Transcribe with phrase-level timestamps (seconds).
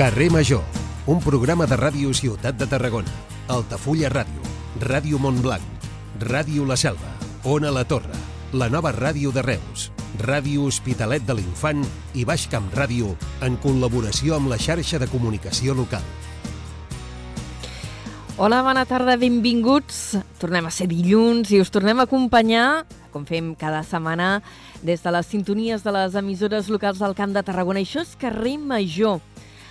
[0.00, 0.62] Carrer Major,
[1.12, 3.10] un programa de ràdio Ciutat de Tarragona,
[3.52, 4.40] Altafulla Ràdio,
[4.80, 5.84] Ràdio Montblanc,
[6.22, 7.10] Ràdio La Selva,
[7.44, 8.16] Ona La Torre,
[8.56, 9.90] la nova ràdio de Reus,
[10.24, 11.84] Ràdio Hospitalet de l'Infant
[12.16, 13.12] i Baix Camp Ràdio
[13.44, 16.06] en col·laboració amb la xarxa de comunicació local.
[18.40, 20.14] Hola, bona tarda, benvinguts.
[20.40, 24.38] Tornem a ser dilluns i us tornem a acompanyar, com fem cada setmana,
[24.80, 27.84] des de les sintonies de les emissores locals del Camp de Tarragona.
[27.84, 29.20] Això és Carrer Major.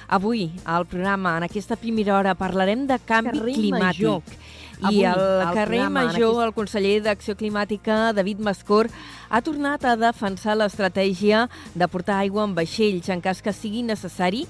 [0.09, 3.79] Avui, al programa, en aquesta primera hora, parlarem de canvi Carrer climàtic.
[3.79, 4.21] Major.
[4.79, 8.87] I Avui, al al carrer programa, Major, aquest- el conseller d'Acció Climàtica, David Mascor,
[9.29, 14.47] ha tornat a defensar l'estratègia de portar aigua en vaixells en cas que sigui necessari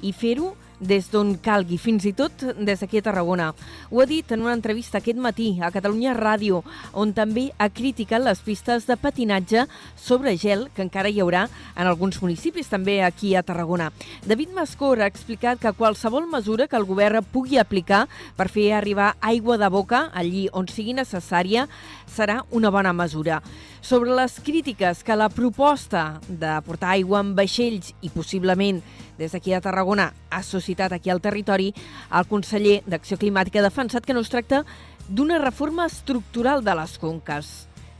[0.00, 3.52] i fer-ho des d'on calgui, fins i tot des d'aquí a Tarragona.
[3.90, 8.22] Ho ha dit en una entrevista aquest matí a Catalunya Ràdio, on també ha criticat
[8.22, 9.66] les pistes de patinatge
[9.96, 13.92] sobre gel que encara hi haurà en alguns municipis, també aquí a Tarragona.
[14.26, 19.14] David Mascor ha explicat que qualsevol mesura que el govern pugui aplicar per fer arribar
[19.20, 21.68] aigua de boca allí on sigui necessària
[22.10, 23.40] serà una bona mesura.
[23.82, 28.82] Sobre les crítiques que la proposta de portar aigua en vaixells i possiblement
[29.22, 31.70] des d'aquí a Tarragona ha suscitat aquí al territori,
[32.10, 34.64] el conseller d'Acció Climàtica ha defensat que no es tracta
[35.08, 37.52] d'una reforma estructural de les conques,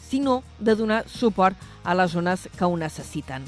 [0.03, 3.47] sinó de donar suport a les zones que ho necessiten.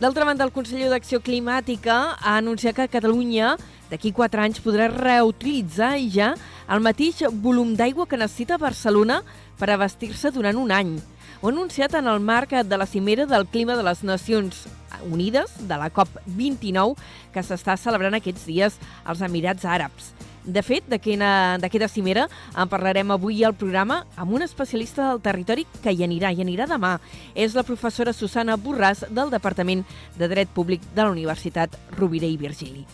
[0.00, 3.56] D'altra banda, el conseller d'Acció Climàtica ha anunciat que Catalunya
[3.90, 6.32] d'aquí 4 anys podrà reutilitzar ja
[6.70, 9.20] el mateix volum d'aigua que necessita Barcelona
[9.60, 10.96] per abastir-se durant un any.
[11.40, 14.66] Ho ha anunciat en el marc de la cimera del clima de les Nacions
[15.08, 16.98] Unides, de la COP29,
[17.32, 18.76] que s'està celebrant aquests dies
[19.08, 20.10] als Emirats Àrabs.
[20.44, 25.96] De fet, d'aquesta cimera en parlarem avui al programa amb un especialista del territori que
[25.96, 26.98] hi anirà, hi anirà demà.
[27.32, 29.86] És la professora Susana Borràs del Departament
[30.20, 32.84] de Dret Públic de la Universitat Rovira i Virgili.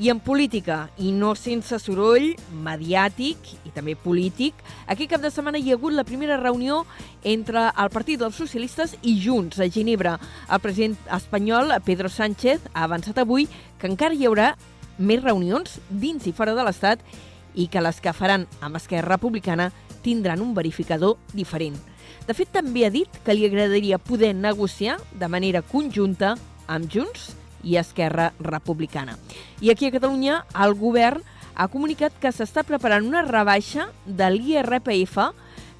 [0.00, 2.30] I en política, i no sense soroll
[2.64, 4.56] mediàtic i també polític,
[4.88, 6.86] aquest cap de setmana hi ha hagut la primera reunió
[7.20, 10.14] entre el Partit dels Socialistes i Junts a Ginebra.
[10.48, 13.44] El president espanyol, Pedro Sánchez, ha avançat avui
[13.76, 14.54] que encara hi haurà
[14.96, 17.04] més reunions dins i fora de l'Estat
[17.52, 19.68] i que les que faran amb Esquerra Republicana
[20.00, 21.76] tindran un verificador diferent.
[22.24, 26.38] De fet, també ha dit que li agradaria poder negociar de manera conjunta
[26.72, 29.16] amb Junts i Esquerra Republicana.
[29.60, 31.22] I aquí a Catalunya el govern
[31.54, 35.18] ha comunicat que s'està preparant una rebaixa de l'IRPF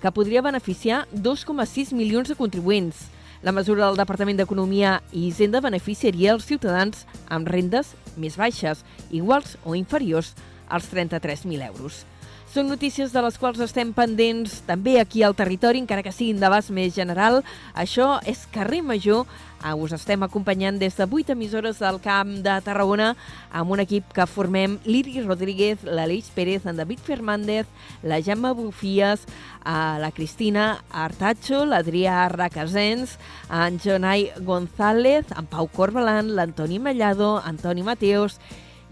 [0.01, 3.09] que podria beneficiar 2,6 milions de contribuents.
[3.43, 9.57] La mesura del Departament d'Economia i Hisenda beneficiaria els ciutadans amb rendes més baixes, iguals
[9.65, 10.35] o inferiors
[10.69, 12.05] als 33.000 euros.
[12.50, 16.72] Són notícies de les quals estem pendents també aquí al territori, encara que siguin d'abast
[16.75, 17.44] més general.
[17.78, 19.22] Això és Carrer Major.
[19.62, 23.12] Ah, Us estem acompanyant des de 8 emissores del Camp de Tarragona
[23.55, 27.69] amb un equip que formem l'Iri Rodríguez, l'Aleix Pérez, en David Fernández,
[28.03, 29.28] la Gemma Bufies,
[29.62, 33.15] a la Cristina Artacho, l'Adrià Racasens,
[33.47, 38.41] en Jonai González, en Pau Corbalan, l'Antoni Mellado, Antoni Mateos,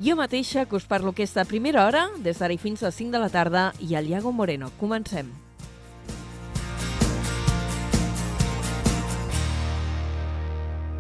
[0.00, 3.12] jo mateixa, que us parlo aquesta primera hora, des d'ara i fins a les 5
[3.14, 4.70] de la tarda, i el Iago Moreno.
[4.78, 5.31] Comencem.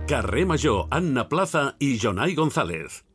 [0.08, 3.07] Carrer Major, Anna Plaza i Jonai González.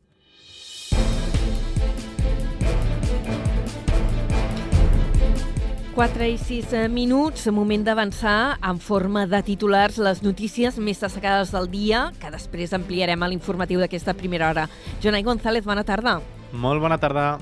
[5.94, 11.52] Quatre i sis eh, minuts, moment d'avançar en forma de titulars les notícies més destacades
[11.54, 14.64] del dia, que després ampliarem a l'informatiu d'aquesta primera hora.
[15.04, 16.16] Jonai González, bona tarda.
[16.50, 17.36] Molt bona tarda.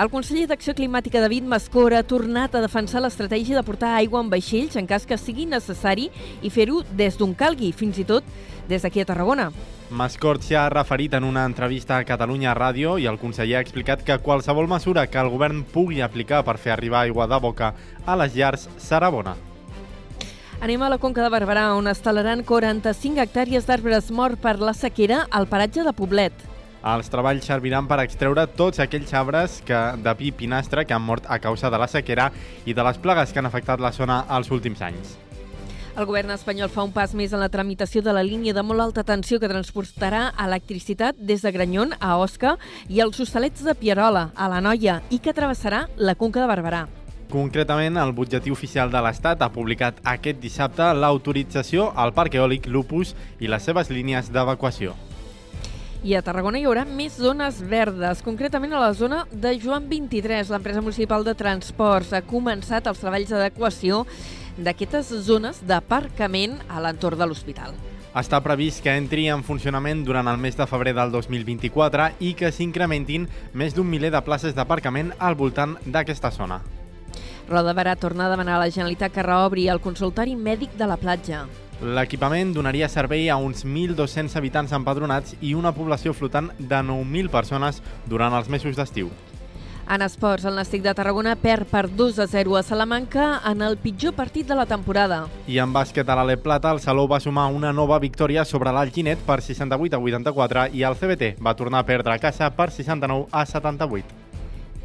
[0.00, 4.32] El conseller d'Acció Climàtica David Mascora ha tornat a defensar l'estratègia de portar aigua en
[4.32, 6.08] vaixells en cas que sigui necessari
[6.40, 8.24] i fer-ho des d'on calgui, fins i tot
[8.72, 9.50] des d'aquí a Tarragona.
[9.92, 14.00] Mascort s'hi ha referit en una entrevista a Catalunya Ràdio i el conseller ha explicat
[14.06, 17.74] que qualsevol mesura que el govern pugui aplicar per fer arribar aigua de boca
[18.06, 19.34] a les llars serà bona.
[20.62, 24.72] Anem a la Conca de Barberà, on es talaran 45 hectàrees d'arbres morts per la
[24.72, 26.32] sequera al paratge de Poblet.
[26.94, 31.28] Els treballs serviran per extreure tots aquells arbres que, de pi pinastre que han mort
[31.28, 32.30] a causa de la sequera
[32.64, 35.18] i de les plagues que han afectat la zona els últims anys.
[35.92, 38.80] El govern espanyol fa un pas més en la tramitació de la línia de molt
[38.80, 42.54] alta tensió que transportarà electricitat des de Granyón a Osca
[42.88, 46.86] i als hostalets de Pierola, a la Noia, i que travessarà la Conca de Barberà.
[47.28, 53.12] Concretament, el butlletí oficial de l'Estat ha publicat aquest dissabte l'autorització al Parc Eòlic Lupus
[53.40, 54.96] i les seves línies d'evacuació.
[56.02, 60.48] I a Tarragona hi haurà més zones verdes, concretament a la zona de Joan 23.
[60.50, 64.06] L'empresa municipal de transports ha començat els treballs d'adequació
[64.58, 67.74] d'aquestes zones d'aparcament a l'entorn de l'hospital.
[68.12, 72.50] Està previst que entri en funcionament durant el mes de febrer del 2024 i que
[72.52, 73.24] s'incrementin
[73.56, 76.60] més d'un miler de places d'aparcament al voltant d'aquesta zona.
[77.48, 81.00] Roda Barà torna a demanar a la Generalitat que reobri el consultori mèdic de la
[81.00, 81.46] platja.
[81.82, 87.80] L'equipament donaria servei a uns 1.200 habitants empadronats i una població flotant de 9.000 persones
[88.06, 89.10] durant els mesos d'estiu.
[89.90, 93.76] En esports, el Nàstic de Tarragona perd per 2 a 0 a Salamanca en el
[93.76, 95.26] pitjor partit de la temporada.
[95.50, 99.20] I en bàsquet a l'Ale Plata, el Salou va sumar una nova victòria sobre l'Alginet
[99.26, 103.26] per 68 a 84 i el CBT va tornar a perdre a casa per 69
[103.32, 104.22] a 78.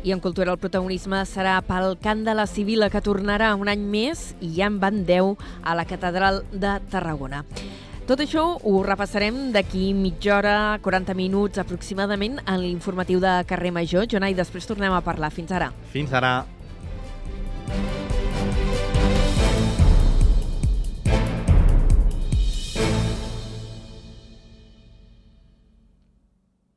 [0.04, 3.82] I en cultura el protagonisme serà pel cant de la Sibila, que tornarà un any
[3.82, 7.44] més i ja en van 10 a la Catedral de Tarragona.
[8.08, 14.08] Tot això ho repassarem d'aquí mitja hora, 40 minuts aproximadament, en l'informatiu de Carrer Major.
[14.08, 15.28] Jonai, després tornem a parlar.
[15.36, 15.74] Fins ara.
[15.92, 16.46] Fins ara.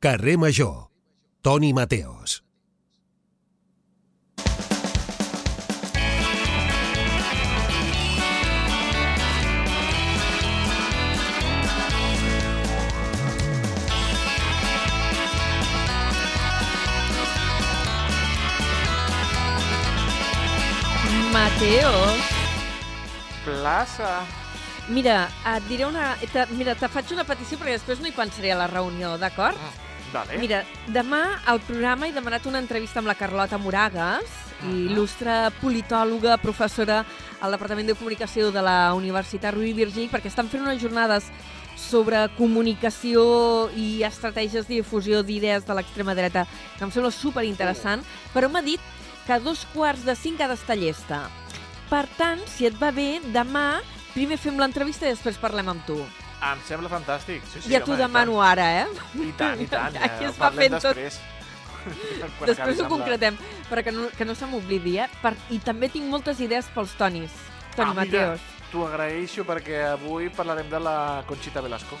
[0.03, 0.89] Carrer Major.
[1.41, 2.41] Toni Mateos.
[21.31, 21.91] Mateo.
[23.45, 24.21] Plaça.
[24.89, 26.15] Mira, et diré una...
[26.33, 29.57] Te, mira, te faig una petició perquè després no hi pensaré a la reunió, d'acord?
[30.11, 30.37] Vale.
[30.41, 34.69] Mira, demà al programa he demanat una entrevista amb la Carlota Moragas, Ah.
[34.69, 36.99] il·lustre politòloga, professora
[37.41, 41.31] al Departament de Comunicació de la Universitat Rovira i Virgili, perquè estan fent unes jornades
[41.75, 46.45] sobre comunicació i estratègies de difusió d'idees de l'extrema dreta,
[46.77, 48.03] que em sembla superinteressant,
[48.35, 48.79] però m'ha dit
[49.31, 51.21] que a dos quarts de cinc ha d'estar llesta.
[51.87, 53.79] Per tant, si et va bé, demà
[54.11, 55.95] primer fem l'entrevista i després parlem amb tu.
[56.43, 57.45] Em sembla fantàstic.
[57.47, 58.49] Sí, sí, ja t'ho demano tant.
[58.49, 59.21] ara, eh?
[59.23, 59.95] I tant, i tant.
[59.95, 60.99] Aquí es va fent tot.
[60.99, 61.21] després.
[61.85, 63.37] Quan Després acabis ho concretem,
[63.69, 65.07] perquè no, que no se m'oblidi, eh?
[65.23, 67.31] Per, I també tinc moltes idees pels Tonis.
[67.77, 68.43] Toni Ah, Mateos.
[68.73, 70.97] T'ho agraeixo perquè avui parlarem de la
[71.29, 71.95] Conxita Velasco.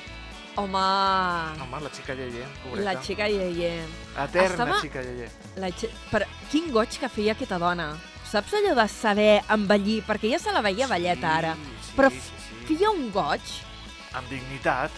[0.61, 2.83] Home, Home, la xica Yeye, pobreta.
[2.93, 3.71] la xica Yeye.
[4.13, 5.29] Eterna Estava- xica Yeye.
[5.57, 5.89] La xi...
[6.11, 6.25] per...
[6.51, 7.89] Quin goig que feia aquesta dona.
[8.31, 10.01] Saps allò de saber envellir?
[10.07, 11.55] Perquè ja se la veia velleta ara.
[11.83, 12.59] Sí, Però sí, sí.
[12.69, 13.41] feia un goig,
[14.13, 14.91] Amb dignitat.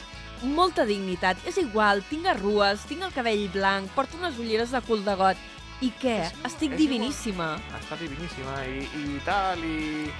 [0.44, 1.38] molta dignitat.
[1.48, 5.38] És igual, tinc arrues, tinc el cabell blanc, porto unes ulleres de cul de got.
[5.82, 6.20] I què?
[6.28, 7.48] És igual, Estic és diviníssima.
[7.80, 10.12] Està diviníssima i, i tal, i...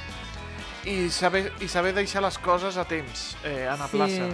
[0.84, 3.92] I saber, I saber deixar les coses a temps, eh, a la Sí.
[3.96, 4.26] plaça.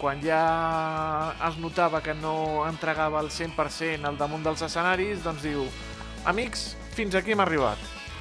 [0.00, 5.66] Quan ja es notava que no entregava el 100% al damunt dels escenaris, doncs diu
[6.24, 7.78] Amics, fins aquí hem arribat.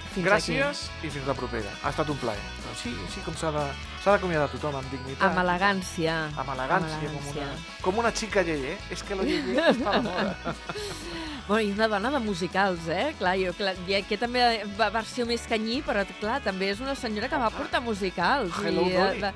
[0.10, 1.70] Fins Gràcies i fins la propera.
[1.84, 2.42] Ha estat un plaer.
[2.66, 3.72] Doncs sí, sí, com s'ha de-
[4.04, 5.24] s'ha d'acomiadar tothom amb dignitat.
[5.30, 6.16] Amb elegància.
[6.36, 7.82] Amb elegància, Amb com, una, elegància.
[7.84, 8.78] com una xica llei, eh?
[8.92, 10.36] És que la llei està a la moda.
[11.50, 13.16] Bueno, i una dona de musicals, eh?
[13.18, 17.28] Clar, jo, clar, aquí també va versió més canyí, però clar, també és una senyora
[17.28, 18.52] que va portar musicals.
[18.64, 19.20] Hello, i, eh, Dolly.
[19.24, 19.34] va-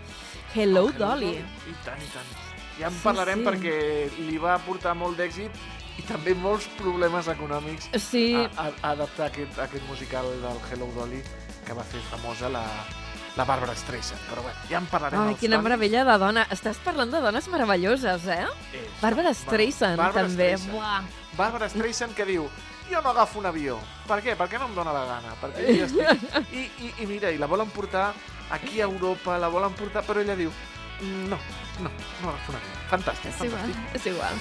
[0.56, 1.36] Hello, Oh, Dolly.
[1.38, 2.34] I tant, i tant.
[2.80, 3.46] Ja en Sí, parlarem sí.
[3.46, 5.52] perquè li va portar molt d'èxit
[6.00, 10.88] i també molts problemes econòmics Sí, a, a, a adaptar aquest, aquest musical del Hello
[10.96, 11.22] Dolly
[11.66, 12.64] que va fer famosa la,
[13.38, 14.20] la Barbara Streisand.
[14.30, 15.20] Però bueno, ja en parlarem.
[15.22, 15.64] Ai, quina tònics.
[15.70, 16.48] meravella de dona.
[16.52, 18.46] Estàs parlant de dones meravelloses, eh?
[18.74, 20.50] És- Bàrbara Streisand, també.
[20.58, 20.74] Streisand.
[20.74, 21.02] Buah.
[21.38, 22.50] Barbara Streisand que diu
[22.90, 23.78] jo no agafo un avió.
[24.10, 24.36] Per què?
[24.38, 25.38] Perquè no em dóna la gana.
[25.42, 26.28] Perquè ja estic...
[26.60, 28.12] I, i, I mira, i la volen portar
[28.54, 30.52] aquí a Europa, la volen portar, però ella diu
[31.30, 31.38] no,
[31.82, 31.90] no,
[32.22, 32.76] no agafo un avió.
[32.92, 33.96] Fantàstic, És igual, fantàstic.
[33.98, 34.36] és igual.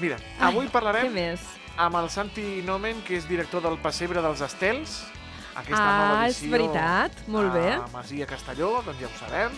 [0.00, 1.40] Mira, Ai, avui Què parlarem més?
[1.80, 5.00] amb el Santi Nomen, que és director del Pessebre dels Estels.
[5.54, 7.72] Aquesta Ah, nova és edició veritat, molt bé.
[7.74, 9.50] A Masia Castelló, doncs ja ho sabem,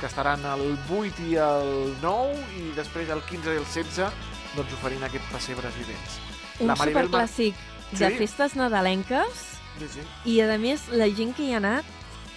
[0.00, 4.12] que estaran el 8 i el 9 i després el 15 i el 16
[4.54, 6.20] doncs oferint aquests pessebres vivents.
[6.60, 7.54] Un La Maribel Mar- superclàssic
[7.92, 8.16] de Sí.
[8.18, 10.00] festes nadalenques Sí, sí.
[10.24, 11.84] i, a més, la gent que hi ha anat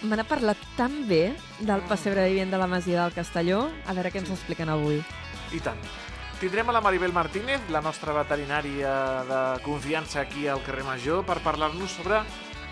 [0.04, 1.88] me n'ha parlat tan bé del Mm.
[1.88, 3.70] pessebre vivent de la Masia del Castelló.
[3.86, 5.04] A veure què ens expliquen avui.
[5.54, 5.80] I tant.
[6.40, 11.40] Tindrem a la Maribel Martínez, la nostra veterinària de confiança aquí al carrer Major, per
[11.42, 12.22] parlar-nos sobre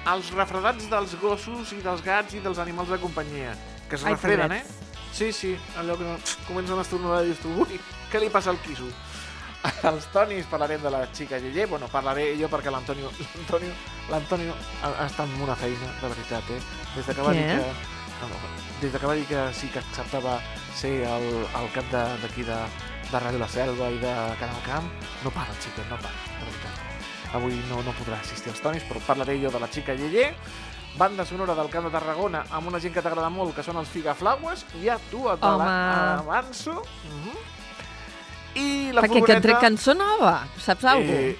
[0.05, 3.55] els refredats dels gossos i dels gats i dels animals de companyia,
[3.89, 4.63] que es Ai, refreden, eh?
[5.11, 6.05] Sí, sí, allò que
[6.45, 7.79] comencen a estornudar i dius tu, ui,
[8.11, 8.85] què li passa al quiso?
[9.89, 13.73] Als Tonis parlarem de la xica Yeye, bueno, parlaré jo perquè l'Antonio l'Antonio
[14.11, 14.53] l'Antonio
[15.07, 16.61] està en una feina, de veritat, eh?
[16.95, 17.41] Des de que va Què?
[17.41, 17.93] dir que...
[18.81, 20.37] Des de que va dir que sí que acceptava
[20.75, 21.25] ser el,
[21.59, 22.57] el cap de- d'aquí de,
[23.11, 24.87] de Ràdio La Selva i de Canal Camp,
[25.23, 27.35] no para el xiquet, no para, de veritat.
[27.35, 30.29] Avui no, no podrà assistir als tonis, però parlaré jo de la xica Yeye,
[30.97, 33.89] banda sonora del Camp de Tarragona amb una gent que t'agrada molt, que són els
[33.91, 36.71] Figaflaues, ja tu et avanço.
[36.79, 37.41] Uh -huh.
[38.55, 39.35] I la Perquè que furgoneta...
[39.35, 41.35] entre cançó nova, saps alguna Eh,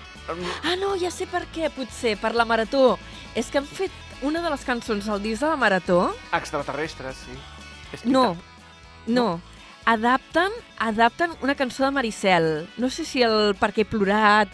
[0.64, 2.98] Ah, no, ja sé per què, potser, per la Marató.
[3.36, 3.92] És que han fet
[4.22, 6.16] una de les cançons al disc de la Marató.
[6.34, 7.38] extraterrestres, sí.
[7.94, 8.44] És No, veritat.
[9.08, 9.42] no.
[9.88, 12.68] Adapten, adapten una cançó de Maricel.
[12.78, 14.50] No sé si el Per què he plorat,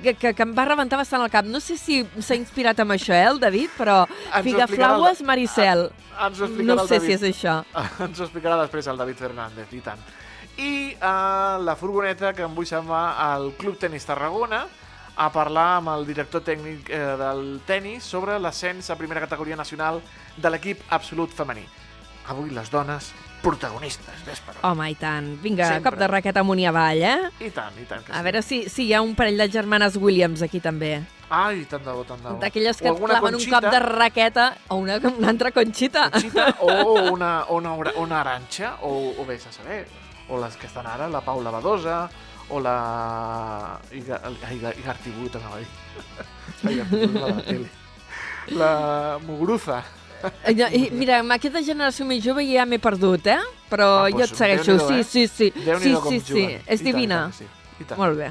[0.00, 1.44] que, que, que em va rebentar bastant el cap.
[1.44, 5.90] No sé si s'ha inspirat amb això, eh, el David, però Ens Figaflaues, el- Maricel.
[6.22, 7.06] Ens ho explicarà No sé David.
[7.08, 7.64] si és això.
[8.06, 9.98] Ens ho explicarà després el David Fernández, i tant.
[10.56, 14.66] I uh, la furgoneta que em vull va al Club Tenis Tarragona
[15.16, 20.02] a parlar amb el director tècnic eh, del tennis sobre l'ascens a primera categoria nacional
[20.36, 21.64] de l'equip absolut femení.
[22.28, 24.56] Avui les dones protagonistes, ves per.
[24.66, 25.28] Home, i tant.
[25.42, 25.92] Vinga, Sempre.
[25.92, 27.30] cop de raqueta amunt i avall, eh?
[27.46, 28.24] I tant, i tant que A sí.
[28.26, 30.98] veure si, si hi ha un parell de germanes Williams aquí també.
[31.30, 32.38] Ai, tant de bo, tant de bo.
[32.42, 36.08] D'aquelles que claven un cop de raqueta o una, una altra conxita.
[36.10, 39.86] Conxita o una, una, una aranxa, o, o vés a saber,
[40.28, 42.08] o les que estan ara, la Paula Badosa,
[42.50, 43.78] o la...
[43.92, 44.20] Iga-
[44.54, 45.68] Iga- Igartibut, anava a dir.
[46.62, 47.68] La Igartibut, la de la tele.
[48.60, 49.80] La Muguruza.
[50.48, 53.40] I Mira, amb aquesta generació més jove ja m'he perdut, eh?
[53.68, 54.76] Però Ah, jo doncs, et segueixo.
[54.76, 55.02] Déu-n'hi-do, eh?
[55.04, 55.52] Sí, sí, sí.
[55.82, 56.44] Sí, sí, sí.
[56.66, 57.18] És I tant, divina.
[57.26, 57.48] tant que sí.
[57.80, 57.98] I tant.
[58.00, 58.30] Molt bé.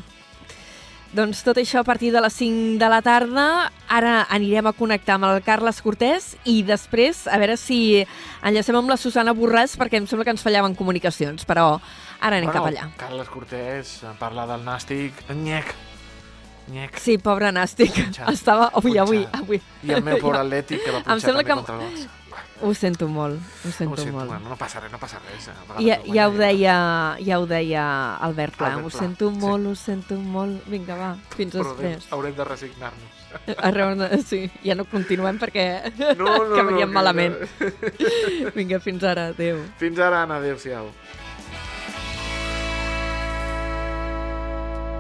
[1.16, 3.46] Doncs tot això a partir de les 5 de la tarda.
[3.88, 8.02] Ara anirem a connectar amb el Carles Cortés i després a veure si
[8.44, 11.78] enllacem amb la Susana Borràs perquè em sembla que ens fallaven comunicacions, però
[12.20, 12.90] ara anem cap allà.
[13.00, 15.24] Carles Cortés parla del nàstic.
[15.32, 15.72] Nyec.
[16.74, 16.98] Nyec.
[16.98, 17.94] Sí, pobre Nàstic.
[17.94, 18.30] Punxat.
[18.34, 19.60] Estava avui, avui, avui.
[19.86, 22.10] I el meu pobre Atlètic que va punxar sembla també que- contra.
[22.62, 24.30] Ho sento molt, ho Ho sento sento, molt.
[24.30, 25.50] bueno, no passa res, no passa res.
[25.84, 28.68] Ja, no ja, ho deia, ja ho deia Albert Pla.
[28.76, 29.38] Albert Ho Pla, sento sí.
[29.42, 30.64] molt, ho sento molt.
[30.72, 32.08] Vinga, va, fins Però després.
[32.16, 33.12] haurem de resignar-nos.
[33.60, 33.92] Arreu,
[34.24, 37.36] sí, ja no continuem perquè No, no, acabaríem no, malament.
[37.60, 39.28] que- Vinga, fins ara.
[39.36, 39.60] Adéu.
[39.78, 40.88] Fins ara, Anna, adéu-siau.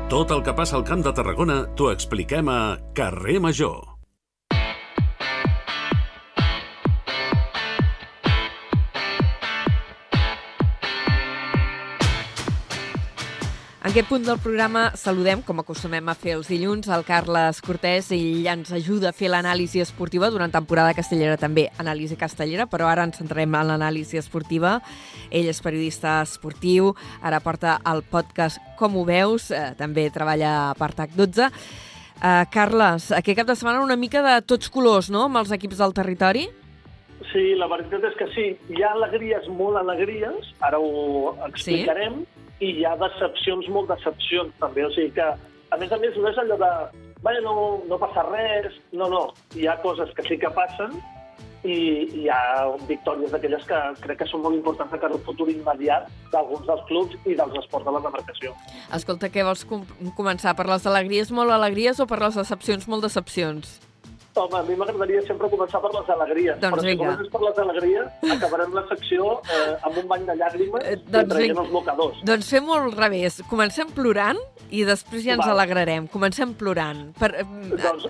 [0.10, 3.95] Tot el que passa al Camp de Tarragona t'ho expliquem a Carrer Major.
[13.86, 18.08] En aquest punt del programa saludem, com acostumem a fer els dilluns, el Carles Cortés.
[18.16, 23.04] Ell ens ajuda a fer l'anàlisi esportiva durant temporada castellera també, anàlisi castellera, però ara
[23.06, 24.80] ens centrarem en l'anàlisi esportiva.
[25.30, 30.90] Ell és periodista esportiu, ara porta el podcast Com ho veus, eh, també treballa per
[30.98, 31.46] TAC12.
[31.46, 35.78] Uh, Carles, aquest cap de setmana una mica de tots colors, no?, amb els equips
[35.78, 36.48] del territori.
[37.30, 38.48] Sí, la veritat és que sí.
[38.74, 42.45] Hi ha alegries, molt alegries, ara ho explicarem, sí?
[42.60, 44.86] I hi ha decepcions, molt decepcions també.
[44.86, 45.28] O sigui que,
[45.72, 46.72] a més a més, no és allò de
[47.26, 49.28] vaja, no, no passa res, no, no.
[49.58, 50.94] Hi ha coses que sí que passen
[51.66, 51.78] i
[52.22, 56.06] hi ha victòries d'aquelles que crec que són molt importants de cara al futur immediat
[56.34, 58.54] d'alguns dels clubs i dels esports de la demarcació.
[58.94, 59.82] Escolta, què vols com
[60.18, 60.54] començar?
[60.54, 63.80] Per les alegries molt alegries o per les decepcions molt decepcions?
[64.38, 66.58] Home, a mi m'agradaria sempre començar per les alegries.
[66.60, 67.06] Doncs però si vinga.
[67.06, 71.40] comences per les alegries, acabarem la secció eh, amb un bany de llàgrimes Eh, doncs
[71.40, 72.18] i els mocadors.
[72.28, 73.38] Doncs fem-ho al revés.
[73.50, 74.42] Comencem plorant
[74.76, 75.56] i després ja ens Val.
[75.56, 76.10] alegrarem.
[76.12, 77.14] Comencem plorant.
[77.18, 78.10] Per, eh, Doncs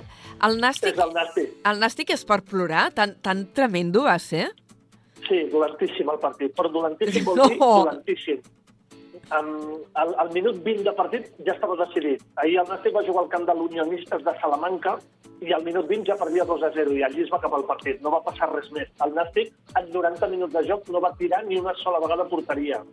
[0.50, 1.54] el, nàstic, és el nàstic.
[1.72, 2.88] el nàstic és per plorar?
[2.98, 4.48] Tan, tan tremendo va ser?
[5.30, 7.48] Sí, dolentíssim el partit, però dolentíssim vol No.
[7.50, 8.42] dir dolentíssim.
[9.34, 12.22] Um, al, al minut 20 de partit ja estava decidit.
[12.42, 15.00] Ahir el Nàstic va jugar al camp de l'Unionistes de Salamanca
[15.42, 17.66] i al minut 20 ja perdia 2 a 0 i allí es va acabar el
[17.66, 18.04] partit.
[18.06, 18.92] No va passar res més.
[19.02, 19.50] El Nàstic,
[19.82, 22.84] en 90 minuts de joc, no va tirar ni una sola vegada porteria.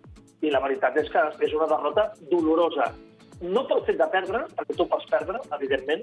[0.41, 2.89] I la veritat és que és una derrota dolorosa.
[3.43, 6.03] No pel fet de perdre, perquè tu pots perdre, evidentment.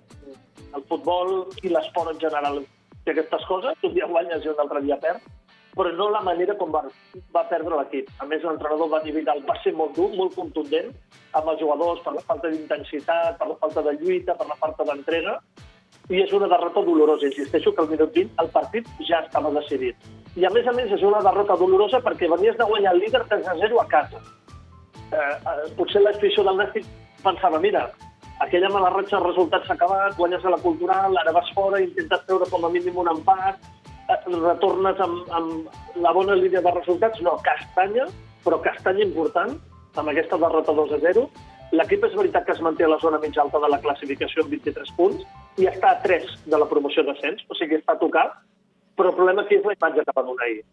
[0.78, 2.62] El futbol i l'esport en general
[3.04, 3.82] té aquestes coses.
[3.82, 5.26] Un dia guanyes i un altre dia perds
[5.76, 6.84] però no la manera com va,
[7.36, 8.10] va perdre l'equip.
[8.20, 10.92] A més, l'entrenador Dani Vidal va ser molt dur, molt contundent
[11.38, 14.88] amb els jugadors per la falta d'intensitat, per la falta de lluita, per la falta
[14.88, 15.38] d'entrega,
[16.10, 17.30] i és una derrota dolorosa.
[17.30, 20.10] Insisteixo que al minut 20 el partit ja estava decidit.
[20.36, 23.26] I a més a més és una derrota dolorosa perquè venies de guanyar el líder
[23.30, 24.22] 3 a 0 a casa.
[25.10, 26.86] Eh, eh, potser l'afició del Nàstic
[27.24, 27.88] pensava, mira,
[28.46, 32.26] aquella mala ratxa de resultats s'ha acabat, guanyes a la cultural, ara vas fora, intentes
[32.28, 33.60] treure com a mínim un empat,
[34.10, 38.08] retornes amb, amb la bona línia de resultats, no, castanya,
[38.46, 39.56] però castanya important,
[39.96, 41.26] amb aquesta derrota 2 a 0.
[41.78, 44.56] L'equip és veritat que es manté a la zona mig alta de la classificació amb
[44.56, 45.26] 23 punts
[45.62, 48.34] i està a 3 de la promoció d'ascens, o sigui, està tocat,
[48.98, 50.64] però el problema aquí és la imatge que va donar ahir.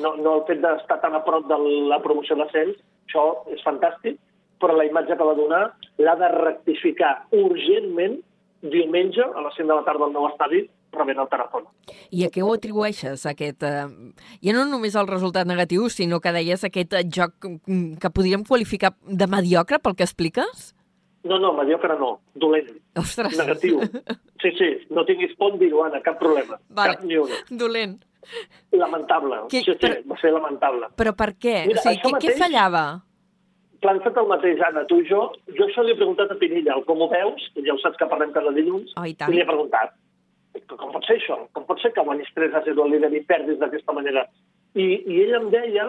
[0.00, 1.58] No, no el fet d'estar tan a prop de
[1.90, 4.20] la promoció d'ascens, això és fantàstic,
[4.62, 5.64] però la imatge que va donar
[5.98, 8.20] l'ha de rectificar urgentment
[8.62, 10.62] diumenge a les 5 de la tarda al nou estadi
[10.96, 11.64] rebent el telèfon.
[12.10, 13.62] I a què ho atribueixes, aquest...
[13.62, 18.94] Eh, ja no només el resultat negatiu, sinó que deies aquest joc que podríem qualificar
[19.04, 20.72] de mediocre pel que expliques?
[21.24, 22.66] No, no, mediocre no, dolent,
[23.00, 23.32] Ostres.
[23.38, 23.80] negatiu.
[24.42, 26.58] Sí, sí, no tinguis por en dir-ho, Anna, cap problema.
[26.68, 26.96] Vale.
[26.98, 27.38] Cap ni una.
[27.48, 28.02] Dolent.
[28.72, 29.36] Lamentable.
[29.48, 30.88] Que- sí, sí, però- va ser lamentable.
[30.96, 31.66] Però per què?
[31.66, 32.84] Mira, o sigui, què, què mateix- fallava?
[33.84, 35.30] Planta't el mateix, Anna, tu i jo.
[35.56, 38.06] Jo això li he preguntat a Pinilla, el com ho veus, ja ho saps que
[38.08, 39.30] parlem cada dilluns, Oh, i tant.
[39.32, 39.92] i li he preguntat,
[40.70, 41.38] com pot ser això?
[41.52, 44.26] Com pot ser que guanyis 3 a 0 al líder i perdis d'aquesta manera?
[44.74, 45.88] I, I ell em deia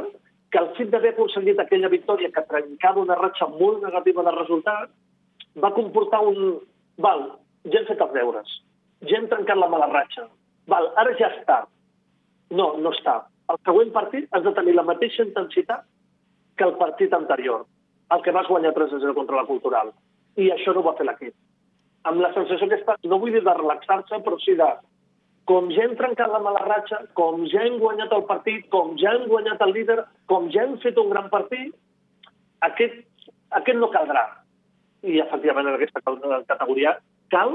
[0.51, 4.93] que el fet d'haver aconseguit aquella victòria que trencava una ratxa molt negativa de resultat
[5.61, 6.59] va comportar un...
[7.01, 7.25] Val,
[7.67, 8.51] ja hem fet els deures,
[9.09, 10.29] ja hem trencat la mala ratxa,
[10.71, 11.57] val, ara ja està.
[12.55, 13.17] No, no està.
[13.51, 15.83] El següent partit has de tenir la mateixa intensitat
[16.55, 17.65] que el partit anterior,
[18.15, 19.91] el que vas guanyar 3 a 0 contra la Cultural.
[20.39, 21.35] I això no ho va fer l'equip.
[22.09, 24.67] Amb la sensació que està, no vull dir de relaxar-se, però sí de
[25.49, 29.13] com ja hem trencat la mala ratxa, com ja hem guanyat el partit, com ja
[29.13, 29.99] hem guanyat el líder,
[30.31, 31.73] com ja hem fet un gran partit,
[32.65, 33.03] aquest,
[33.59, 34.25] aquest no caldrà.
[35.05, 36.01] I, efectivament, en aquesta
[36.49, 36.95] categoria
[37.29, 37.53] cal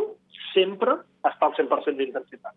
[0.52, 2.54] sempre estar al 100% d'intensitat.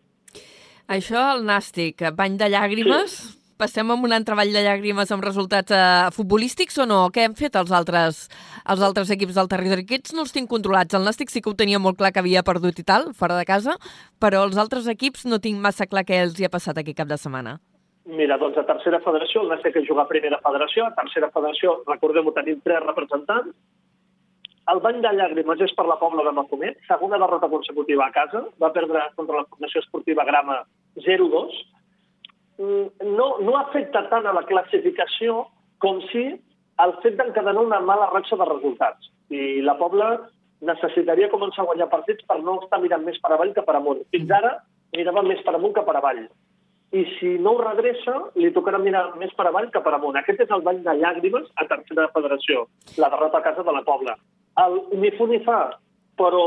[0.94, 3.18] Això, el nàstic, bany de llàgrimes?
[3.18, 3.43] Sí.
[3.58, 5.82] Passem amb un altre ball de llàgrimes amb resultats eh,
[6.16, 7.00] futbolístics o no?
[7.14, 8.24] Què han fet els altres,
[8.66, 9.86] els altres equips del territori?
[9.86, 10.98] Aquests no els tinc controlats.
[10.98, 13.46] El nàstic sí que ho tenia molt clar que havia perdut i tal, fora de
[13.46, 13.78] casa,
[14.20, 17.12] però els altres equips no tinc massa clar què els hi ha passat aquest cap
[17.12, 17.60] de setmana.
[18.04, 21.78] Mira, doncs a tercera federació, el Nàstic que juga a primera federació, a tercera federació,
[21.88, 23.54] recordem-ho, tenim tres representants.
[24.72, 28.44] El bany de llàgrimes és per la Pobla de Mafumet, segona derrota consecutiva a casa,
[28.64, 30.62] va perdre contra la Formació Esportiva Grama
[31.06, 31.58] 0-2.
[32.58, 35.48] Mm, No, no afecta tant a la classificació
[35.84, 36.24] com si
[36.84, 39.10] el fet d'encadenar una mala ratxa de resultats.
[39.30, 40.14] I la Pobla
[40.62, 44.06] necessitaria començar a guanyar partits per no estar mirant més per avall que per amunt.
[44.16, 44.56] Fins ara
[44.96, 46.24] mirava més per amunt que per avall
[46.94, 50.18] i si no ho redreça, li tocarà mirar més per avall que per amunt.
[50.20, 52.68] Aquest és el bany de llàgrimes a tercera federació,
[53.02, 54.14] la derrota a casa de la Pobla.
[54.62, 55.58] El ni fu ni fa,
[56.22, 56.44] però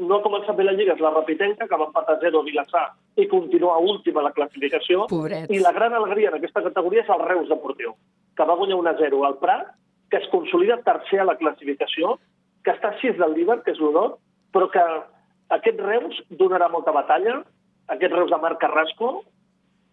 [0.00, 2.86] no ha començat bé la Lliga, és la Rapitenca, que va empatar 0 a Vilassar
[3.20, 5.06] i continua última a la classificació.
[5.10, 5.52] Pobrets.
[5.52, 7.94] I la gran alegria en aquesta categoria és el Reus Deportiu,
[8.36, 9.72] que va guanyar 1 a 0 al Prat,
[10.10, 12.16] que es consolida tercer a la classificació,
[12.64, 14.16] que està a 6 del líder, que és l'Honor,
[14.54, 14.84] però que
[15.56, 17.40] aquest Reus donarà molta batalla,
[17.94, 19.20] aquest Reus de Marc Carrasco,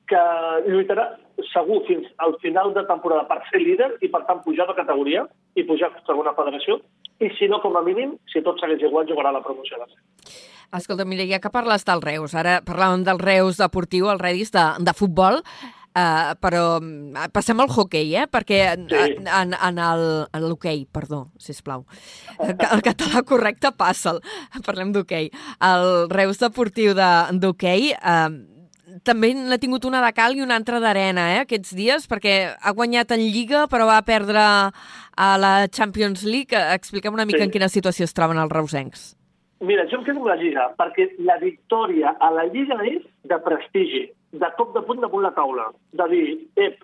[0.08, 0.22] que
[0.68, 1.10] lluitarà
[1.52, 5.26] segur fins al final de temporada per ser líder i, per tant, pujar de categoria
[5.58, 6.80] i pujar a segona federació.
[7.20, 10.36] I, si no, com a mínim, si tot segueix igual, jugarà la promoció de ser.
[10.78, 14.68] Escolta, mira, ja que parles del Reus, ara parlàvem del Reus deportiu, el Redis de,
[14.86, 15.42] de futbol,
[15.98, 18.28] Uh, però mm, passem al hoquei, eh?
[18.30, 19.16] Perquè en, Sí.
[19.18, 20.04] en, en el...
[20.30, 21.88] en l'hoquei, perdó, sisplau.
[22.38, 24.20] El, ca- el català correcte passa'l.
[24.68, 25.32] Parlem d'hoquei.
[25.66, 28.30] El Reus Deportiu de- d'hoquei uh,
[29.04, 32.72] també n'ha tingut una de cal i una altra d'arena, eh, aquests dies, perquè ha
[32.74, 36.58] guanyat en Lliga, però va perdre a la Champions League.
[36.74, 37.44] Expliquem una mica Sí.
[37.44, 39.16] en quina situació es troben els reusencs.
[39.60, 43.40] Mira, jo em quedo amb la Lliga, perquè la victòria a la Lliga és de
[43.40, 46.84] prestigi, de cop de punt damunt la taula, de dir, ep,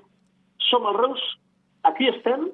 [0.57, 1.21] som els Reus,
[1.83, 2.49] aquí estem,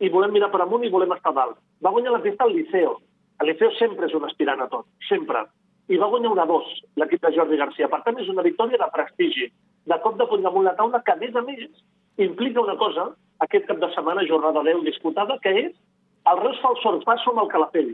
[0.00, 1.58] i volem mirar per amunt i volem estar dalt.
[1.84, 3.00] Va guanyar la pista al Liceo.
[3.40, 5.44] El Liceo sempre és un aspirant a tot, sempre.
[5.88, 6.70] I va guanyar una 2,
[7.00, 7.88] l'equip de Jordi Garcia.
[7.88, 9.50] Per tant, és una victòria de prestigi,
[9.86, 11.62] de cop de punt damunt la taula, que a més a més
[12.22, 13.10] implica una cosa,
[13.44, 15.74] aquest cap de setmana, jornada 10 disputada, que és
[16.26, 17.92] el Reus fa el sorpasso amb el Calafell.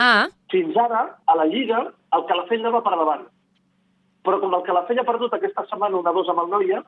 [0.00, 1.84] Ah, Fins ara, a la Lliga,
[2.16, 3.28] el Calafell anava per davant.
[4.26, 6.82] Però com el Calafell ha perdut aquesta setmana una 2 amb el Noia,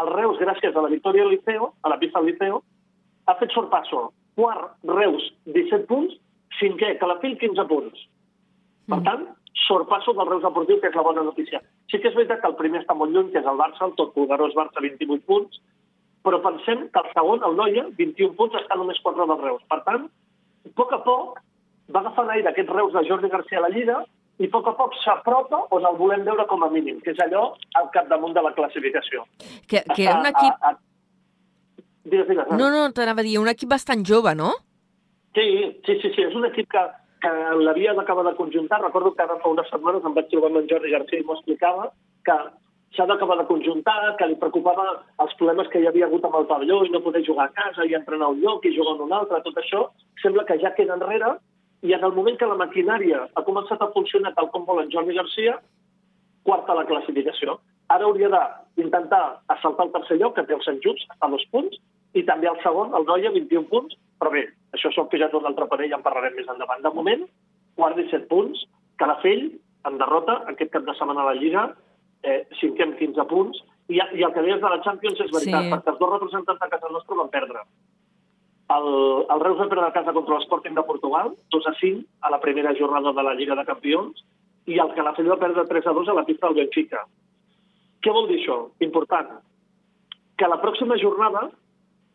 [0.00, 2.60] el Reus, gràcies a la victòria al Liceo, a la pista del Liceo,
[3.26, 4.10] ha fet sorpasso.
[4.36, 6.14] Quart, Reus, 17 punts.
[6.60, 8.06] Cinquè, Calafell, 15 punts.
[8.90, 9.24] Per tant,
[9.66, 11.60] sorpasso del Reus Deportiu, que és la bona notícia.
[11.90, 13.94] Sí que és veritat que el primer està molt lluny, que és el Barça, el
[13.98, 15.60] tot poderós Barça, 28 punts,
[16.24, 19.62] però pensem que el segon, el Noia, 21 punts, està només 4 del Reus.
[19.70, 20.08] Per tant,
[20.66, 21.40] a poc a poc,
[21.90, 23.98] va agafar l'aire aquest Reus de Jordi Garcia a la Lliga
[24.40, 27.20] i a poc a poc s'apropa on el volem veure com a mínim, que és
[27.24, 29.26] allò al capdamunt de la classificació.
[29.66, 30.54] que, que era un equip...
[30.62, 31.84] A, a, a...
[32.04, 32.48] Digues, digues.
[32.56, 34.54] No, no, t'anava a dir, un equip bastant jove, no?
[35.36, 35.46] Sí,
[35.86, 36.84] sí, sí, sí, és un equip que,
[37.20, 37.30] que
[37.60, 38.80] l'havia d'acabar de conjuntar.
[38.82, 41.36] Recordo que ara fa unes setmanes em vaig trobar amb en Jordi Garcia i m'ho
[41.36, 41.90] explicava,
[42.24, 42.36] que
[42.96, 44.86] s'ha d'acabar de conjuntar, que li preocupava
[45.24, 47.86] els problemes que hi havia hagut amb el pavelló i no poder jugar a casa
[47.86, 49.86] i entrenar un lloc i jugar en un altre, tot això
[50.22, 51.36] sembla que ja queda enrere
[51.82, 54.90] i en el moment que la maquinària ha començat a funcionar tal com vol en
[54.92, 55.58] Jordi Garcia,
[56.44, 57.58] quarta la classificació.
[57.90, 58.28] Ara hauria
[58.76, 59.22] d'intentar
[59.54, 61.78] assaltar el tercer lloc, que té el Sant Just, a dos punts,
[62.14, 64.44] i també el segon, el Noia, 21 punts, però bé,
[64.76, 66.82] això són pujat un altre parell, ja en parlarem més endavant.
[66.82, 67.26] De moment,
[67.76, 68.64] quart 17 punts,
[69.00, 69.50] Calafell,
[69.88, 71.70] en derrota, aquest cap de setmana a la Lliga,
[72.22, 75.64] eh, cinquè amb 15 punts, i, i el que deies de la Champions és veritat,
[75.64, 75.70] Sí.
[75.72, 77.64] perquè els dos representants de casa nostra van perdre.
[78.70, 78.86] El,
[79.34, 82.38] el Reus va perdre a casa contra l'Sporting de Portugal, 2 a 5 a la
[82.40, 84.22] primera jornada de la Lliga de Campions,
[84.70, 87.02] i el Calafell va perdre 3 a 2 a la pista del Benfica.
[88.00, 88.60] Què vol dir això?
[88.86, 89.40] Important.
[90.38, 91.48] Que la pròxima jornada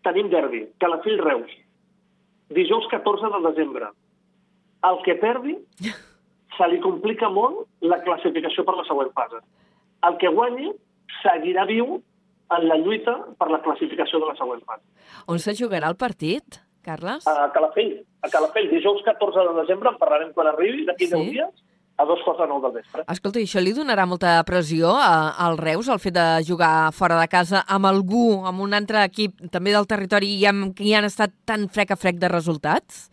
[0.06, 1.52] tenim derbi, Calafell-Reus,
[2.50, 3.88] dijous 14 de desembre.
[4.86, 5.56] El que perdi
[6.58, 9.42] se li complica molt la classificació per la següent fase.
[10.06, 10.72] El que guanyi
[11.24, 11.98] seguirà viu
[12.56, 14.84] en la lluita per la classificació de la següent fase.
[15.28, 17.26] On se jugarà el partit, Carles?
[17.28, 21.16] A Calafell, a Calafell, dijous 14 de desembre, en parlarem quan arribi, d'aquí Sí.
[21.16, 21.65] 10 dies,
[21.98, 23.04] a dos quarts de nou del vespre.
[23.12, 27.28] Escolta, això li donarà molta pressió a, al Reus, el fet de jugar fora de
[27.32, 31.32] casa amb algú, amb un altre equip també del territori i amb qui han estat
[31.46, 33.10] tan frec a frec de resultats?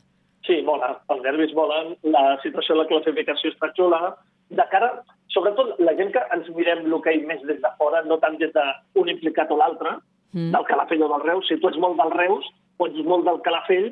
[0.47, 0.97] Sí, mola.
[1.15, 4.17] Els nervis volen, la situació de la classificació està xula.
[4.51, 4.89] De cara,
[5.31, 9.09] sobretot la gent que ens mirem l'hoquei més des de fora, no tant des d'un
[9.09, 9.99] implicat o l'altre,
[10.33, 10.51] Mm.
[10.51, 11.45] del Calafell o del Reus.
[11.47, 12.47] Si tu ets molt del Reus
[12.79, 13.91] o ets molt del Calafell,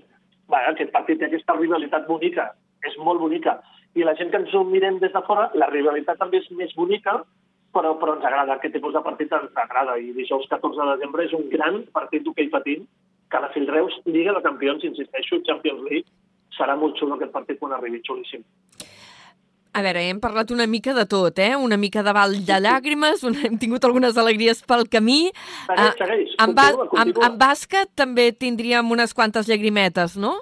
[0.50, 2.46] va, aquest partit té aquesta rivalitat bonica.
[2.88, 3.58] És molt bonica.
[3.98, 6.70] I la gent que ens ho mirem des de fora, la rivalitat també és més
[6.78, 7.16] bonica,
[7.74, 8.54] però, però ens agrada.
[8.54, 9.96] Aquest tipus de partit ens agrada.
[9.98, 12.86] I dijous 14 de desembre és un gran partit d'hoquei patint.
[13.30, 16.06] Calafell-Reus, Lliga de Campions, insisteixo, Champions League.
[16.56, 18.42] Serà molt xulo aquest partit quan arribi, xulíssim.
[19.72, 21.52] A veure, hem parlat una mica de tot, eh?
[21.54, 25.30] Una mica de ball de llàgrimes, una, hem tingut algunes alegries pel camí.
[25.68, 26.32] Segueix, Ah, segueix.
[26.42, 27.26] En, ba Continua, en, continua.
[27.28, 30.40] en bàsquet també tindríem unes quantes llagrimetes, no?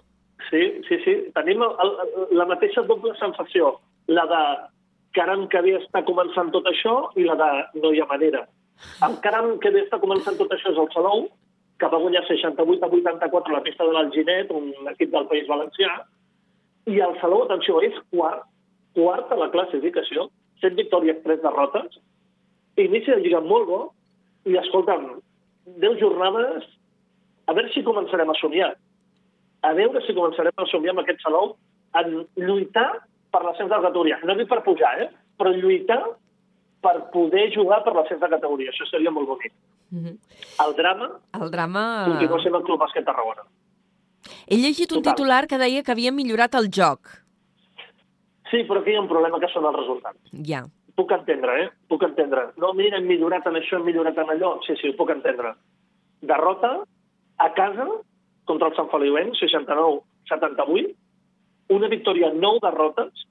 [0.51, 1.15] Sí, sí, sí.
[1.37, 3.75] Tenim el, el, la mateixa doble sensació.
[4.09, 4.43] La de
[5.17, 7.51] caram que bé està començant tot això i la de
[7.83, 8.47] no hi ha manera.
[9.05, 11.27] El caram que bé està començant tot això és el Salou,
[11.79, 15.49] que va guanyar 68 a 84 a la pista de l'Alginet, un equip del País
[15.51, 15.93] Valencià,
[16.89, 18.47] i el Salou, atenció, és quart,
[18.97, 20.29] quart a la classificació,
[20.63, 22.01] 7 victòries, 3 derrotes,
[22.79, 23.81] inici de lliga molt bo,
[24.49, 25.19] i escolta'm,
[25.83, 26.67] 10 jornades,
[27.47, 28.73] a veure si començarem a somiar
[29.63, 31.57] a veure si començarem a somiar amb aquest Salou
[31.99, 32.89] en lluitar
[33.33, 34.19] per l'ascens de categoria.
[34.25, 35.09] No dic per pujar, eh?
[35.39, 36.01] però lluitar
[36.83, 38.71] per poder jugar per l'ascens de categoria.
[38.73, 39.53] Això seria molt bonic.
[39.91, 40.19] Mhm.
[40.65, 41.09] El drama
[41.41, 42.05] El drama...
[42.07, 43.47] continua sent el Club Bàsquet Tarragona.
[44.47, 45.15] He llegit un Total.
[45.15, 47.09] titular que deia que havia millorat el joc.
[48.51, 50.19] Sí, però aquí hi ha un problema que són els resultats.
[50.47, 50.65] Ja.
[50.97, 51.69] Puc entendre, eh?
[51.89, 52.49] Puc entendre.
[52.57, 54.57] No, mira, hem millorat en això, hem millorat en allò.
[54.67, 55.53] Sí, sí, ho puc entendre.
[56.21, 56.73] Derrota
[57.39, 57.87] a casa
[58.49, 60.95] contra el Sant Feliuenc, 69-78.
[61.77, 63.27] Una victòria, nou derrotes.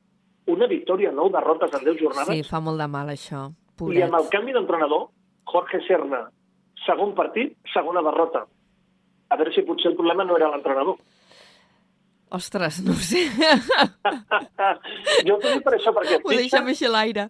[0.54, 2.32] Una victòria, nou derrotes en 10 jornades.
[2.38, 3.50] Sí, fa molt de mal, això.
[3.52, 4.06] I Pobret.
[4.08, 5.10] amb el canvi d'entrenador,
[5.52, 6.22] Jorge Serna,
[6.86, 8.46] segon partit, segona derrota.
[9.30, 10.96] A veure si potser el problema no era l'entrenador.
[12.38, 13.26] Ostres, no ho sé.
[15.28, 17.28] jo t'ho dic per això, perquè Ho deixem així a l'aire.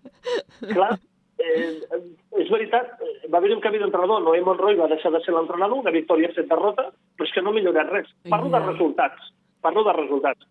[0.62, 0.96] clar,
[1.38, 2.02] eh,
[2.42, 5.82] és veritat, eh, va haver un canvi d'entrenador, Noé Monroy va deixar de ser l'entrenador,
[5.84, 8.10] una victòria, set derrotes, però és que no ha millorat res.
[8.30, 9.30] Parlo de resultats,
[9.62, 10.48] parlo de resultats.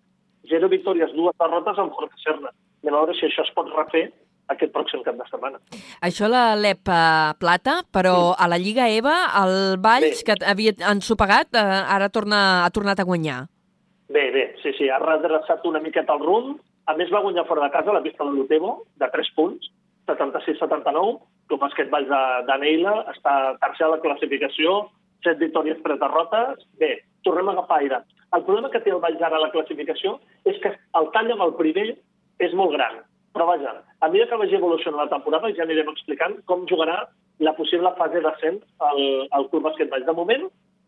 [0.51, 2.55] Zero victòries, dues derrotes amb Jorge Serna.
[2.85, 4.07] Anem a veure si això es pot refer
[4.53, 5.59] aquest pròxim cap de setmana.
[6.07, 10.25] Això la LEP eh, Plata, però a la Lliga EVA, el Valls, Bé.
[10.29, 13.45] que havia ensopegat, eh, ara torna, ha tornat a guanyar.
[14.09, 16.61] Bé, bé, sí, sí, ha redreçat una miqueta el rumb.
[16.87, 19.73] A més, va guanyar fora de casa la pista de l'Utebo, de 3 punts,
[20.09, 21.17] 76-79.
[21.51, 24.79] Club Bàsquet Valls de, de Neila està tercer a la classificació,
[25.27, 26.65] 7 victòries, 3 derrotes.
[26.81, 26.93] Bé,
[27.27, 28.01] tornem a agafar aire.
[28.37, 31.47] El problema que té el Valls ara a la classificació és que el tall amb
[31.47, 31.89] el primer
[32.43, 33.03] és molt gran.
[33.37, 37.03] Però vaja, a mesura que vagi evolucionant la temporada ja anirem explicant com jugarà
[37.45, 39.03] la possible fase d'ascens al,
[39.37, 40.07] al Club Bàsquet Valls.
[40.09, 40.47] De moment,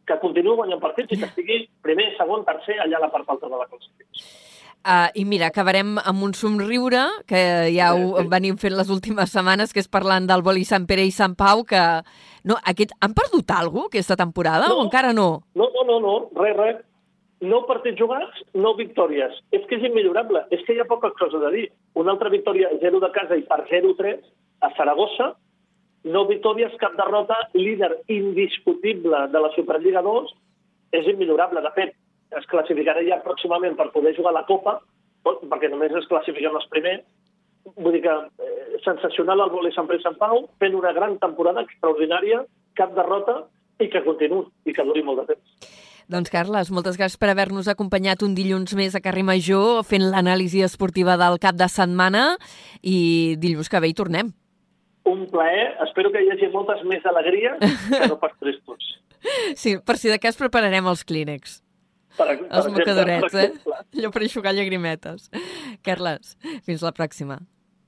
[0.08, 3.50] que continuï guanyant partits i que estigui primer, segon, tercer, allà a la part alta
[3.52, 4.24] de la classificació.
[4.86, 7.40] Uh, I mira, acabarem amb un somriure, que
[7.74, 8.28] ja ho Sí, sí.
[8.30, 11.64] venim fent les últimes setmanes, que és parlant del boli Sant Pere i Sant Pau,
[11.64, 11.80] que...
[12.48, 12.94] No, aquest...
[13.04, 14.78] Han perdut alguna cosa aquesta temporada No.
[14.78, 15.42] o encara no?
[15.58, 16.78] No, no, no, no, res, res.
[17.42, 19.34] Nou partits jugats, nou victòries.
[19.52, 21.66] És que és immillorable, és que hi ha poca cosa de dir.
[21.94, 24.24] Una altra victòria, 0 de casa i per 0-3
[24.66, 25.34] a Saragossa,
[26.08, 30.32] nou victòries, cap derrota, líder indiscutible de la Superliga 2,
[30.98, 31.60] és immillorable.
[31.62, 31.94] De fet,
[32.36, 34.78] es classificarà ja pròximament per poder jugar a la Copa,
[35.24, 37.04] perquè només es classifiquen els primers.
[37.76, 41.64] Vull dir que eh, sensacional el vòlei Sant Pere Sant Pau, fent una gran temporada
[41.66, 42.44] extraordinària,
[42.78, 43.42] cap derrota,
[43.78, 45.76] i que continuï, i que duri molt de temps.
[46.08, 50.62] Doncs, Carles, moltes gràcies per haver-nos acompanyat un dilluns més a Carrer Major fent l'anàlisi
[50.64, 52.30] esportiva del cap de setmana
[52.80, 54.32] i dilluns que ve hi tornem.
[55.08, 55.76] un plaer.
[55.86, 58.94] Espero que hi hagi moltes més alegries que no pas tristos.
[59.58, 61.56] Sí, per si de cas prepararem els clínex.
[62.18, 63.76] Per, per Els exemple, mocadorets, per eh?
[63.98, 65.28] Allò per aixugar llagrimetes.
[65.86, 66.34] Carles,
[66.66, 67.38] fins la pròxima.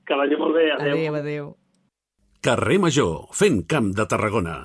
[0.07, 0.69] Que vagi molt bé.
[0.77, 0.95] Adéu.
[0.95, 1.49] Adéu, adéu.
[2.41, 4.55] Carrer Major, fent camp de Tarragona.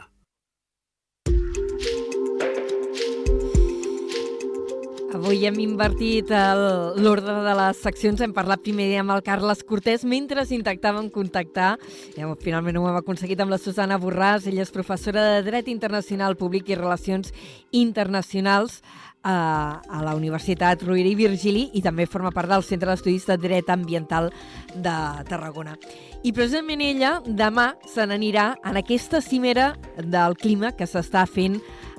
[5.17, 8.21] Avui hem invertit l'ordre de les seccions.
[8.21, 11.71] Hem parlat primer amb el Carles Cortés mentre intentàvem contactar.
[12.19, 14.45] I eh, finalment ho hem aconseguit amb la Susana Borràs.
[14.45, 17.33] Ella és professora de Dret Internacional Públic i Relacions
[17.73, 18.83] Internacionals
[19.25, 23.39] a, a la Universitat Rovira i Virgili i també forma part del Centre d'Estudis de
[23.41, 24.29] Dret Ambiental
[24.75, 24.97] de
[25.31, 25.79] Tarragona.
[26.29, 31.57] I precisament ella demà se n'anirà en aquesta cimera del clima que s'està fent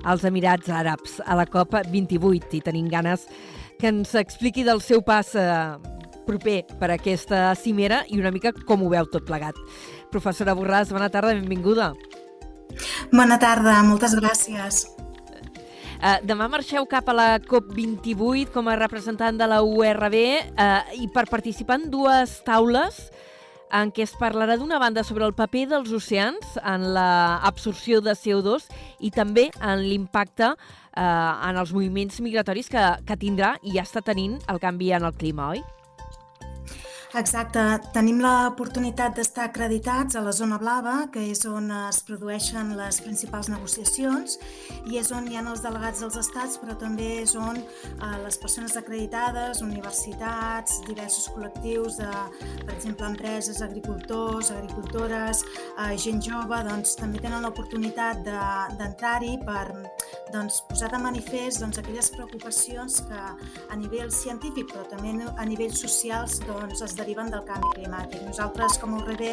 [0.08, 3.28] als Emirats Àrabs, a la COP28, i tenim ganes
[3.78, 5.48] que ens expliqui del seu pas eh,
[6.28, 9.58] proper per aquesta cimera i una mica com ho veu tot plegat.
[10.12, 11.92] Professora Borràs, bona tarda, benvinguda.
[13.12, 14.86] Bona tarda, moltes gràcies.
[15.98, 21.08] Uh, demà marxeu cap a la COP28 com a representant de la URB uh, i
[21.10, 23.08] per participar en dues taules
[23.74, 28.68] en què es parlarà d'una banda sobre el paper dels oceans en l'absorció de CO2
[29.04, 34.02] i també en l'impacte eh, en els moviments migratoris que, que tindrà i ja està
[34.06, 35.66] tenint el canvi en el clima, oi?
[37.16, 37.62] Exacte,
[37.96, 43.48] tenim l'oportunitat d'estar acreditats a la zona blava, que és on es produeixen les principals
[43.48, 44.36] negociacions
[44.92, 48.38] i és on hi ha els delegats dels estats, però també és on eh, les
[48.38, 52.10] persones acreditades, universitats, diversos col·lectius de,
[52.66, 55.46] per exemple, empreses, agricultors, agricultores,
[55.78, 59.64] eh, gent jove, doncs també tenen l'oportunitat de- d'entrar-hi per
[60.36, 63.24] doncs, posar de manifest doncs, aquelles preocupacions que
[63.72, 68.24] a nivell científic, però també a nivells socials, doncs, es deriven del canvi climàtic.
[68.26, 69.24] Nosaltres, com a URB,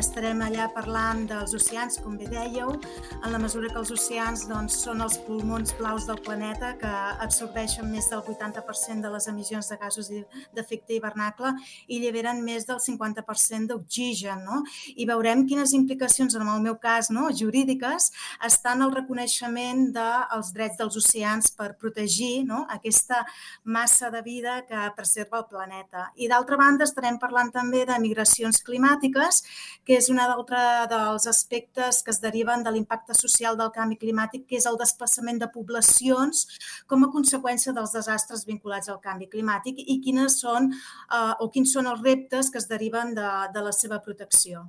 [0.00, 2.72] estarem allà parlant dels oceans, com bé dèieu,
[3.18, 6.90] en la mesura que els oceans doncs, són els pulmons blaus del planeta que
[7.26, 10.10] absorbeixen més del 80% de les emissions de gasos
[10.54, 11.52] d'efecte hivernacle
[11.88, 14.44] i lliberen més del 50% d'oxigen.
[14.46, 14.62] No?
[14.94, 17.28] I veurem quines implicacions, en el meu cas, no?
[17.34, 18.10] jurídiques,
[18.46, 22.64] estan el reconeixement dels drets dels oceans per protegir no?
[22.70, 23.24] aquesta
[23.64, 26.08] massa de vida que preserva el planeta.
[26.16, 26.86] I d'altra banda
[27.22, 29.42] parlant també de migracions climàtiques,
[29.84, 34.46] que és un altre dels aspectes que es deriven de l'impacte social del canvi climàtic,
[34.48, 36.46] que és el desplaçament de poblacions
[36.86, 41.72] com a conseqüència dels desastres vinculats al canvi climàtic i quines són eh, o quins
[41.72, 44.68] són els reptes que es deriven de, de la seva protecció.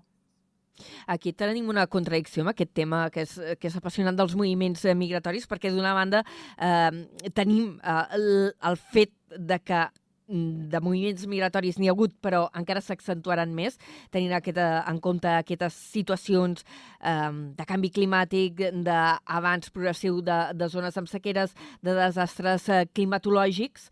[1.08, 4.96] Aquí tenim una contradicció amb aquest tema que és, que és apassionant dels moviments eh,
[4.98, 6.24] migratoris, perquè d'una banda
[6.58, 8.30] eh, tenim eh, el,
[8.72, 9.86] el fet de que
[10.32, 13.78] de moviments migratoris n'hi ha hagut, però encara s'accentuaran més,
[14.14, 20.98] tenint aquesta, en compte aquestes situacions eh, de canvi climàtic, d'avanç progressiu de, de zones
[20.98, 23.90] amb sequeres, de desastres eh, climatològics,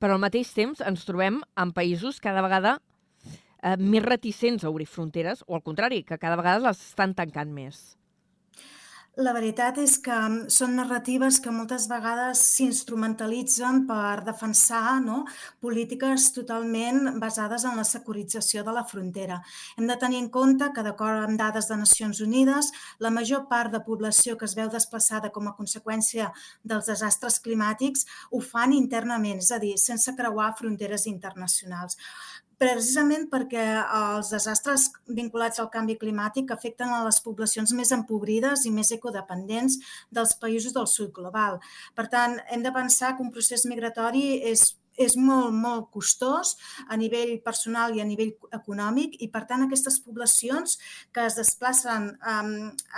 [0.00, 2.78] però al mateix temps ens trobem en països cada vegada
[3.62, 7.52] eh, més reticents a obrir fronteres, o al contrari, que cada vegada les estan tancant
[7.52, 7.99] més.
[9.20, 15.18] La veritat és que mm, són narratives que moltes vegades s'instrumentalitzen per defensar no,
[15.60, 19.42] polítiques totalment basades en la securització de la frontera.
[19.76, 22.72] Hem de tenir en compte que, d'acord amb dades de Nacions Unides,
[23.04, 26.30] la major part de població que es veu desplaçada com a conseqüència
[26.64, 32.00] dels desastres climàtics ho fan internament, és a dir, sense creuar fronteres internacionals
[32.60, 38.74] precisament perquè els desastres vinculats al canvi climàtic afecten a les poblacions més empobrides i
[38.74, 39.78] més ecodependents
[40.12, 41.56] dels països del sud global.
[41.96, 46.54] Per tant, hem de pensar que un procés migratori és és molt, molt costós
[46.88, 50.76] a nivell personal i a nivell econòmic i, per tant, aquestes poblacions
[51.14, 52.50] que es desplacen um,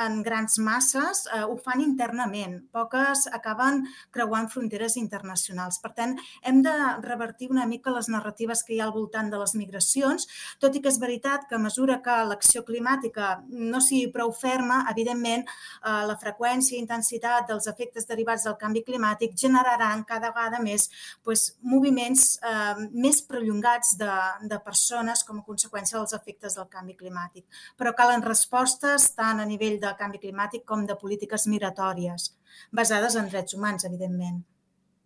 [0.03, 2.59] en grans masses uh, ho fan internament.
[2.75, 3.85] Poques acaben
[4.15, 5.79] creuant fronteres internacionals.
[5.83, 6.75] Per tant, hem de
[7.07, 10.27] revertir una mica les narratives que hi ha al voltant de les migracions,
[10.63, 14.83] tot i que és veritat que a mesura que l'acció climàtica no sigui prou ferma,
[14.91, 15.47] evidentment,
[15.85, 20.89] uh, la freqüència i intensitat dels efectes derivats del canvi climàtic generaran cada vegada més
[21.23, 24.13] pues, moviments eh, més prolongats de,
[24.51, 27.45] de persones com a conseqüència dels efectes del canvi climàtic.
[27.79, 32.33] Però calen respostes tant a nivell de canvi climàtic com de polítiques migratòries,
[32.73, 34.43] basades en drets humans, evidentment.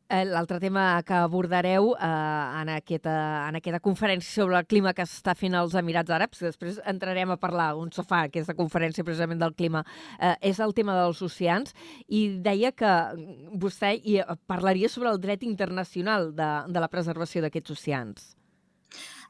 [0.09, 2.09] Eh, L'altre tema que abordareu eh,
[2.61, 3.15] en, aquesta,
[3.49, 7.35] en aquesta conferència sobre el clima que s'està fent als Emirats Àrabs, que després entrarem
[7.35, 9.83] a parlar on se fa aquesta conferència precisament del clima,
[10.21, 11.75] eh, és el tema dels oceans
[12.07, 12.95] i deia que
[13.59, 18.35] vostè hi parlaria sobre el dret internacional de, de la preservació d'aquests oceans.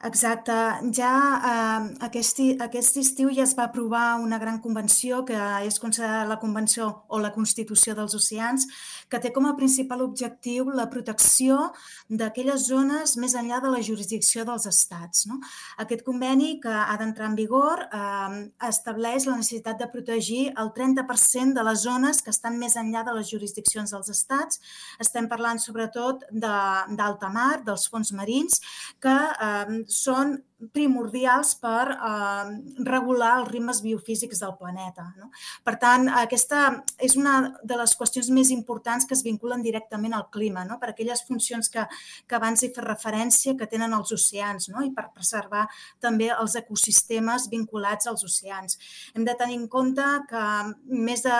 [0.04, 0.52] Exacte.
[0.92, 6.28] Ja eh, aquest, aquest estiu ja es va aprovar una gran convenció que és considerada
[6.28, 8.66] la Convenció o la Constitució dels Oceans,
[9.10, 11.58] que té com a principal objectiu la protecció
[12.08, 15.26] d'aquelles zones més enllà de la jurisdicció dels estats.
[15.30, 15.38] No?
[15.82, 21.54] Aquest conveni, que ha d'entrar en vigor, eh, estableix la necessitat de protegir el 30%
[21.54, 24.60] de les zones que estan més enllà de les jurisdiccions dels estats.
[25.00, 28.60] Estem parlant sobretot d'alta mar, dels fons marins,
[29.00, 30.38] que eh, són
[30.72, 32.44] primordials per eh,
[32.88, 35.04] regular els ritmes biofísics del planeta.
[35.20, 35.28] No?
[35.64, 36.62] Per tant, aquesta
[36.96, 40.78] és una de les qüestions més importants que es vinculen directament al clima, no?
[40.80, 41.84] per aquelles funcions que,
[42.26, 44.80] que abans hi fa referència que tenen els oceans no?
[44.86, 45.66] i per preservar
[46.00, 48.78] també els ecosistemes vinculats als oceans.
[49.14, 50.44] Hem de tenir en compte que
[50.88, 51.36] més de,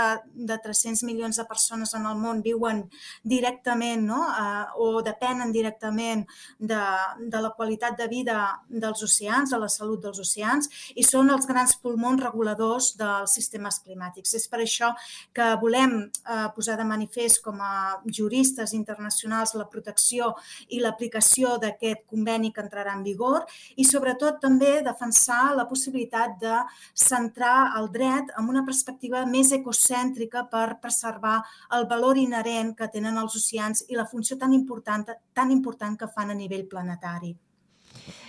[0.50, 2.84] de 300 milions de persones en el món viuen
[3.22, 4.20] directament no?
[4.28, 6.26] eh, o depenen directament
[6.58, 6.82] de,
[7.18, 8.38] de la qualitat de vida
[8.68, 13.80] dels oceans, de la salut dels oceans, i són els grans pulmons reguladors dels sistemes
[13.84, 14.34] climàtics.
[14.38, 14.92] És per això
[15.36, 20.32] que volem eh, posar de manifest com a juristes internacionals la protecció
[20.68, 26.59] i l'aplicació d'aquest conveni que entrarà en vigor i sobretot també defensar la possibilitat de
[27.06, 31.38] centrar el dret en una perspectiva més ecocèntrica per preservar
[31.78, 36.11] el valor inherent que tenen els oceans i la funció tan important, tan important que
[36.12, 37.37] fan a nivell planetari.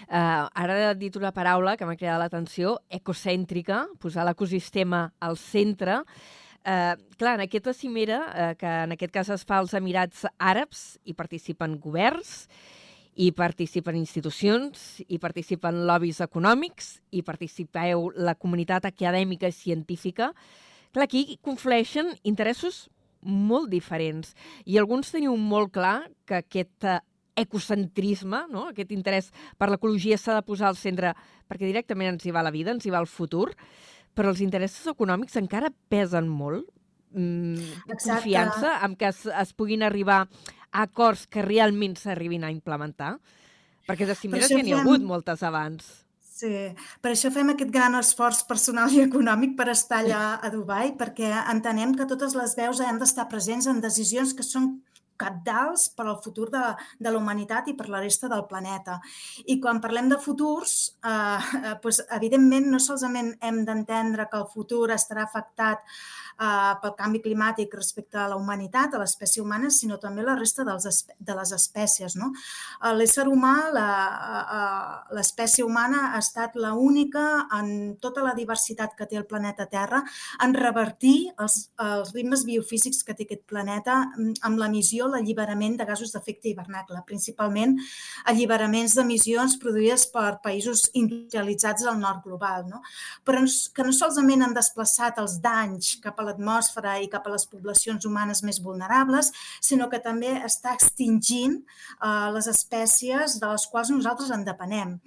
[0.07, 6.03] Uh, ara he dit una paraula que m'ha cridat l'atenció, ecocèntrica, posar l'ecosistema al centre.
[6.67, 10.97] Uh, clar, en aquesta cimera, uh, que en aquest cas es fa als Emirats Àrabs,
[11.07, 12.49] hi participen governs,
[13.15, 20.33] hi participen institucions, hi participen lobbies econòmics, hi participeu la comunitat acadèmica i científica.
[20.91, 22.89] Clar, aquí conflueixen interessos
[23.23, 26.91] molt diferents i alguns teniu molt clar que aquest
[27.37, 28.67] ecocentrisme, no?
[28.73, 31.13] aquest interès per l'ecologia s'ha de posar al centre
[31.47, 33.53] perquè directament ens hi va la vida, ens hi va el futur,
[34.17, 36.65] però els interessos econòmics encara pesen molt.
[37.17, 43.15] Mm, confiança en que es, es puguin arribar a acords que realment s'arribin a implementar?
[43.87, 45.87] Perquè de cimeres ja n'hi ha hagut moltes abans.
[46.37, 46.51] Sí,
[47.01, 51.31] per això fem aquest gran esforç personal i econòmic per estar allà a Dubai, perquè
[51.53, 54.75] entenem que totes les veus han d'estar presents en decisions que són
[55.19, 56.63] capdals per al futur de,
[56.99, 58.99] de la humanitat i per la resta del planeta.
[59.45, 64.87] I quan parlem de futurs, eh, doncs, evidentment no solament hem d'entendre que el futur
[64.95, 65.83] estarà afectat
[66.39, 70.65] eh, pel canvi climàtic respecte a la humanitat, a l'espècie humana, sinó també la resta
[70.67, 72.15] dels, de les espècies.
[72.19, 72.31] No?
[72.83, 73.55] Eh, l'ésser humà,
[75.15, 80.03] l'espècie humana ha estat la única en tota la diversitat que té el planeta Terra
[80.43, 85.87] en revertir els, els ritmes biofísics que té aquest planeta mm, amb l'emissió, l'alliberament de
[85.89, 87.77] gasos d'efecte hivernacle, principalment
[88.29, 92.81] alliberaments d'emissions produïdes per països industrialitzats del nord global, no?
[93.25, 97.47] però que no solament han desplaçat els danys cap a l'atmosfera i cap a les
[97.49, 103.91] poblacions humanes més vulnerables, sinó que també està extingint eh, les espècies de les quals
[103.93, 104.97] nosaltres en depenem.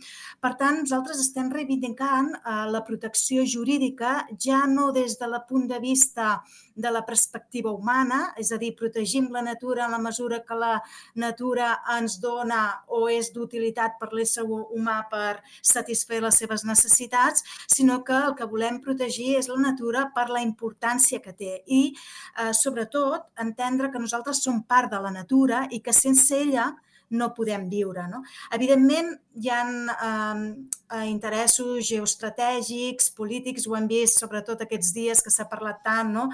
[0.41, 5.69] Per tant, nosaltres estem reivindicant eh, la protecció jurídica ja no des de la punt
[5.71, 6.41] de vista
[6.81, 10.73] de la perspectiva humana, és a dir, protegim la natura en la mesura que la
[11.15, 18.01] natura ens dona o és d'utilitat per l'ésser humà per satisfer les seves necessitats, sinó
[18.05, 21.83] que el que volem protegir és la natura per la importància que té i,
[22.39, 26.71] eh, sobretot, entendre que nosaltres som part de la natura i que sense ella
[27.11, 28.07] no podem viure.
[28.09, 28.23] No?
[28.55, 35.47] Evidentment, hi ha eh, interessos geoestratègics, polítics, ho hem vist sobretot aquests dies que s'ha
[35.51, 36.27] parlat tant no?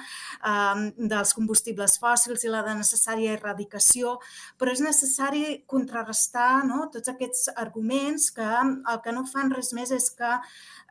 [0.97, 4.16] dels combustibles fòssils i la de necessària erradicació,
[4.57, 6.87] però és necessari contrarrestar no?
[6.92, 10.33] tots aquests arguments que el que no fan res més és que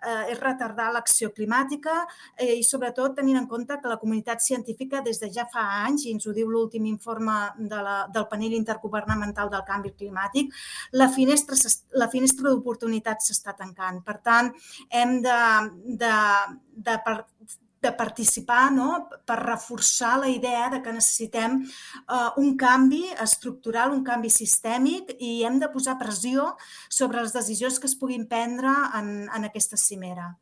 [0.06, 1.96] eh, és retardar l'acció climàtica
[2.38, 6.06] eh, i sobretot tenint en compte que la comunitat científica des de ja fa anys,
[6.06, 10.54] i ens ho diu l'últim informe de la, del panel intergovernamental del canvi climàtic,
[10.94, 11.58] la finestra,
[11.98, 14.02] la finestra d'oportunitat s'està tancant.
[14.06, 14.52] Per tant,
[14.90, 15.40] hem de,
[16.02, 16.16] de,
[16.90, 16.98] de,
[17.86, 19.08] de participar no?
[19.26, 25.44] per reforçar la idea de que necessitem uh, un canvi estructural, un canvi sistèmic i
[25.46, 26.54] hem de posar pressió
[26.90, 30.34] sobre les decisions que es puguin prendre en, en aquesta cimera.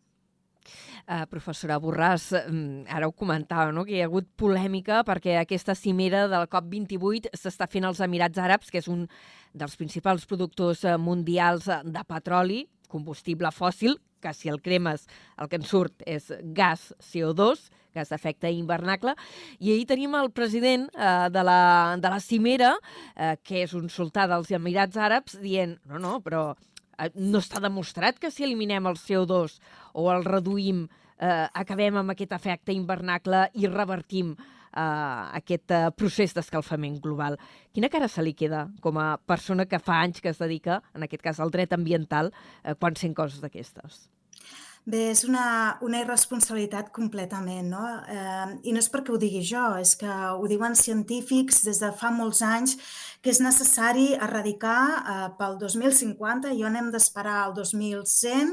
[1.03, 3.83] Uh, professora Borràs, mm, ara ho comentava, no?
[3.83, 8.71] que hi ha hagut polèmica perquè aquesta cimera del COP28 s'està fent als Emirats Àrabs,
[8.71, 9.09] que és un
[9.51, 12.61] dels principals productors eh, mundials de petroli,
[12.93, 15.07] combustible fòssil, que si el cremes
[15.41, 19.17] el que en surt és gas CO2, gas d'efecte hivernacle,
[19.59, 21.61] i ahir tenim el president eh, de, la,
[21.99, 22.75] de la cimera,
[23.17, 26.53] eh, que és un sultà dels Emirats Àrabs, dient, no, no, però
[26.99, 29.57] Eh, no està demostrat que si eliminem el CO2
[29.97, 30.85] o el reduïm,
[31.17, 34.35] eh, acabem amb aquest efecte invernacle i revertim
[34.73, 37.37] aquest eh, procés d'escalfament global.
[37.73, 41.05] Quina cara se li queda com a persona que fa anys que es dedica, en
[41.05, 44.07] aquest cas, al dret ambiental, eh, quan sent coses d'aquestes?
[44.83, 47.83] Bé, és una, una irresponsabilitat completament, no?
[48.03, 51.91] Eh, I no és perquè ho digui jo, és que ho diuen científics des de
[51.95, 52.75] fa molts anys
[53.23, 58.51] que és necessari erradicar eh, pel 2050, i on hem d'esperar el 2100,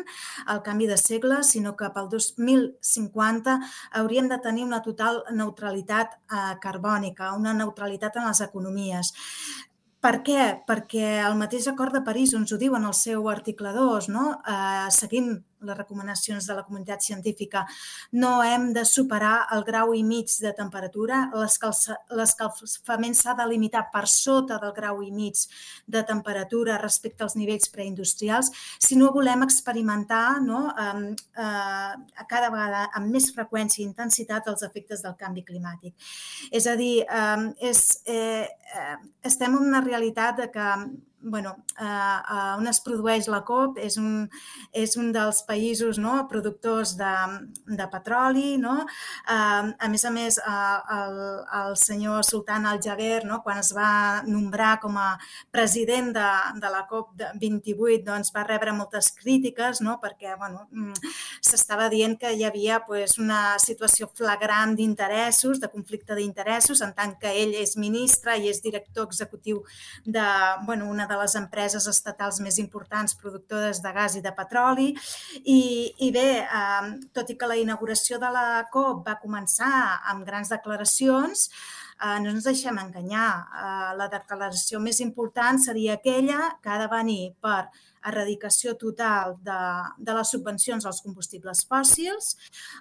[0.54, 3.58] el canvi de segle, sinó que pel 2050
[3.98, 9.16] hauríem de tenir una total neutralitat eh, carbònica, una neutralitat en les economies.
[10.00, 10.48] Per què?
[10.62, 14.28] Perquè el mateix acord de París, on ho diu en el seu article 2, no?
[14.46, 17.66] eh, seguint les recomanacions de la comunitat científica,
[18.12, 21.22] no hem de superar el grau i mig de temperatura.
[21.34, 25.44] L'escalfament s'ha de limitar per sota del grau i mig
[25.86, 32.86] de temperatura respecte als nivells preindustrials si no volem experimentar no, eh, eh, cada vegada
[32.96, 35.94] amb més freqüència i intensitat els efectes del canvi climàtic.
[36.50, 40.68] És a dir, eh, és, eh, eh, estem en una realitat de que
[41.22, 44.24] bueno, eh, on es produeix la COP és un,
[44.72, 47.12] és un dels països no, productors de,
[47.66, 48.56] de petroli.
[48.60, 48.76] No?
[49.28, 51.20] Eh, a més a més, eh, el,
[51.60, 55.10] el senyor Sultan Al-Jaber, no, quan es va nombrar com a
[55.52, 56.28] president de,
[56.62, 59.98] de la COP28, doncs, va rebre moltes crítiques no?
[60.00, 61.12] perquè bueno, mm,
[61.44, 67.16] s'estava dient que hi havia pues, una situació flagrant d'interessos, de conflicte d'interessos, en tant
[67.20, 69.62] que ell és ministre i és director executiu
[70.04, 70.26] de
[70.66, 74.88] bueno, una de les empreses estatals més importants productores de gas i de petroli.
[75.42, 75.60] I,
[76.06, 79.74] i bé, eh, tot i que la inauguració de la COP va començar
[80.12, 81.48] amb grans declaracions,
[82.00, 83.30] eh, no ens deixem enganyar.
[83.40, 87.68] Eh, la declaració més important seria aquella que ha de venir per
[88.06, 89.58] erradicació total de,
[89.98, 92.34] de les subvencions als combustibles fòssils,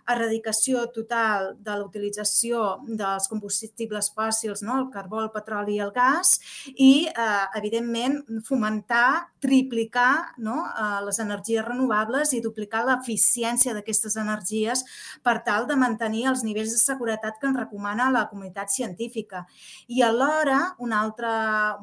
[0.10, 4.78] erradicació total de l'utilització dels combustibles fòssils, no?
[4.80, 6.38] el carbó, el petroli i el gas,
[6.76, 10.62] i, eh, evidentment, fomentar, triplicar no?
[10.70, 14.86] eh, les energies renovables i duplicar l'eficiència d'aquestes energies
[15.24, 19.46] per tal de mantenir els nivells de seguretat que ens recomana la comunitat científica.
[19.88, 21.30] I alhora, un altre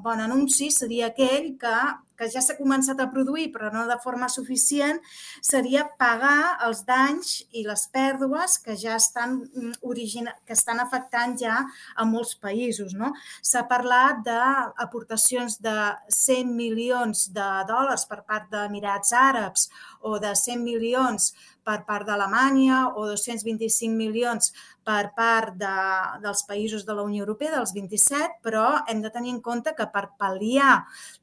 [0.02, 1.76] bon anunci seria aquell que
[2.18, 5.00] que ja s'ha començat a produir, però no de forma suficient,
[5.44, 11.36] seria pagar els danys i les pèrdues que ja estan, mm, origina, que estan afectant
[11.38, 11.58] ja
[11.94, 12.94] a molts països.
[12.94, 13.12] No?
[13.42, 15.76] S'ha parlat d'aportacions de
[16.08, 19.68] 100 milions de dòlars per part d'Emirats Àrabs
[20.00, 21.32] o de 100 milions
[21.66, 24.52] per part d'Alemanya o 225 milions
[24.86, 25.74] per part de,
[26.22, 29.88] dels països de la Unió Europea, dels 27, però hem de tenir en compte que
[29.90, 30.76] per pal·liar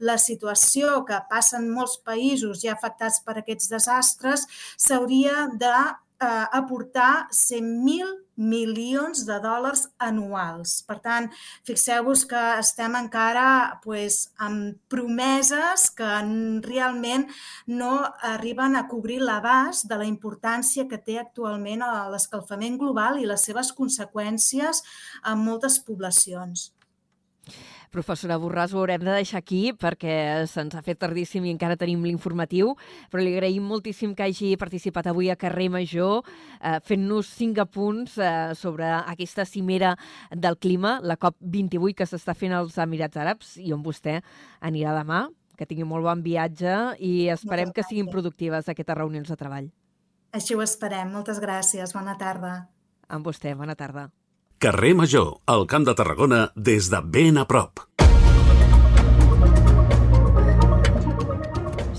[0.04, 7.30] la situació que passen molts països ja afectats per aquests desastres, s'hauria de eh, aportar
[7.32, 10.82] 100.000 milions de dòlars anuals.
[10.88, 11.30] Per tant,
[11.68, 16.10] fixeu-vos que estem encara pues, amb promeses que
[16.66, 17.28] realment
[17.68, 17.94] no
[18.34, 23.74] arriben a cobrir l'abast de la importància que té actualment l'escalfament global i les seves
[23.78, 24.84] conseqüències
[25.30, 26.72] en moltes poblacions.
[27.94, 30.14] Professora Borràs, ho haurem de deixar aquí perquè
[30.50, 32.72] se'ns ha fet tardíssim i encara tenim l'informatiu,
[33.14, 38.18] però li agraïm moltíssim que hagi participat avui a Carrer Major eh, fent-nos cinc apunts
[38.18, 39.94] eh, sobre aquesta cimera
[40.32, 44.18] del clima, la COP28 que s'està fent als Emirats Àrabs i on vostè
[44.62, 45.28] anirà demà.
[45.54, 49.70] Que tingui molt bon viatge i esperem que siguin productives aquestes reunions de treball.
[50.34, 51.14] Així ho esperem.
[51.14, 51.94] Moltes gràcies.
[51.94, 52.56] Bona tarda.
[53.06, 53.54] Amb vostè.
[53.54, 54.10] Bona tarda.
[54.64, 57.82] Carrer Major, al Camp de Tarragona, des de ben a prop.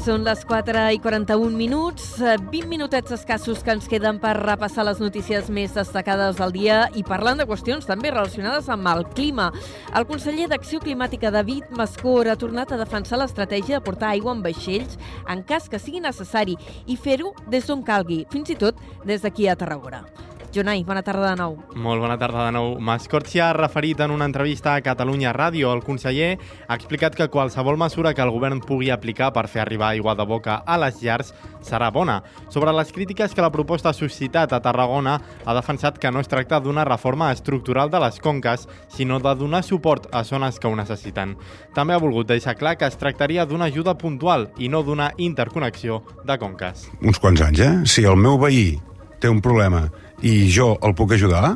[0.00, 4.88] Són les 4 i 41 minuts, 20 eh, minutets escassos que ens queden per repassar
[4.88, 9.50] les notícies més destacades del dia i parlant de qüestions també relacionades amb el clima.
[9.92, 14.40] El conseller d'Acció Climàtica, David Mascor, ha tornat a defensar l'estratègia de portar aigua en
[14.40, 14.96] vaixells
[15.28, 16.56] en cas que sigui necessari
[16.88, 20.06] i fer-ho des d'on calgui, fins i tot des d'aquí a Tarragona.
[20.54, 21.56] Jonai, bona tarda de nou.
[21.82, 22.76] Molt bona tarda de nou.
[22.78, 25.72] Mascort s'hi ha referit en una entrevista a Catalunya Ràdio.
[25.74, 26.36] El conseller
[26.68, 30.22] ha explicat que qualsevol mesura que el govern pugui aplicar per fer arribar aigua de
[30.30, 32.20] boca a les llars serà bona.
[32.54, 36.30] Sobre les crítiques que la proposta ha suscitat a Tarragona, ha defensat que no es
[36.30, 40.76] tracta d'una reforma estructural de les conques, sinó de donar suport a zones que ho
[40.78, 41.34] necessiten.
[41.74, 46.04] També ha volgut deixar clar que es tractaria d'una ajuda puntual i no d'una interconnexió
[46.22, 46.86] de conques.
[47.02, 47.76] Uns quants anys, eh?
[47.90, 48.76] Si el meu veí
[49.18, 49.88] té un problema
[50.24, 51.54] i jo el puc ajudar,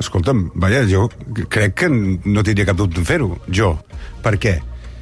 [0.00, 1.06] escolta'm, vaja, jo
[1.52, 3.76] crec que no tindria cap dubte en fer-ho, jo.
[4.24, 4.58] Per què?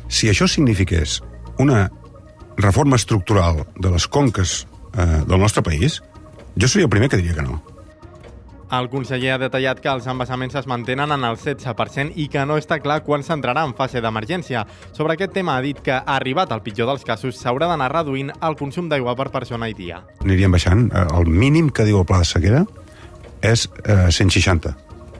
[0.08, 1.18] Si això signifiqués
[1.58, 1.86] una
[2.58, 4.60] reforma estructural de les conques
[4.94, 6.02] eh, del nostre país,
[6.56, 7.60] jo seria el primer que diria que no.
[8.68, 12.58] El conseller ha detallat que els embassaments es mantenen en el 16% i que no
[12.60, 14.66] està clar quan s'entrarà en fase d'emergència.
[14.92, 18.34] Sobre aquest tema ha dit que, ha arribat al pitjor dels casos, s'haurà d'anar reduint
[18.36, 20.02] el consum d'aigua per persona i dia.
[20.20, 20.90] Aniríem baixant.
[20.92, 22.66] Eh, El mínim que diu el pla de sequera
[23.42, 24.74] és eh, 160.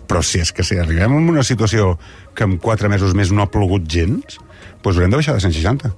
[0.09, 1.97] Però si és que si arribem a una situació
[2.35, 4.39] que en 4 mesos més no ha plogut gens,
[4.83, 5.93] doncs haurem de baixar de 160.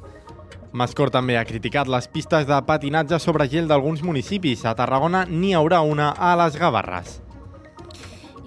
[0.73, 4.63] Mascor també ha criticat les pistes de patinatge sobre gel d'alguns municipis.
[4.65, 7.19] A Tarragona n'hi haurà una a les Gavarres.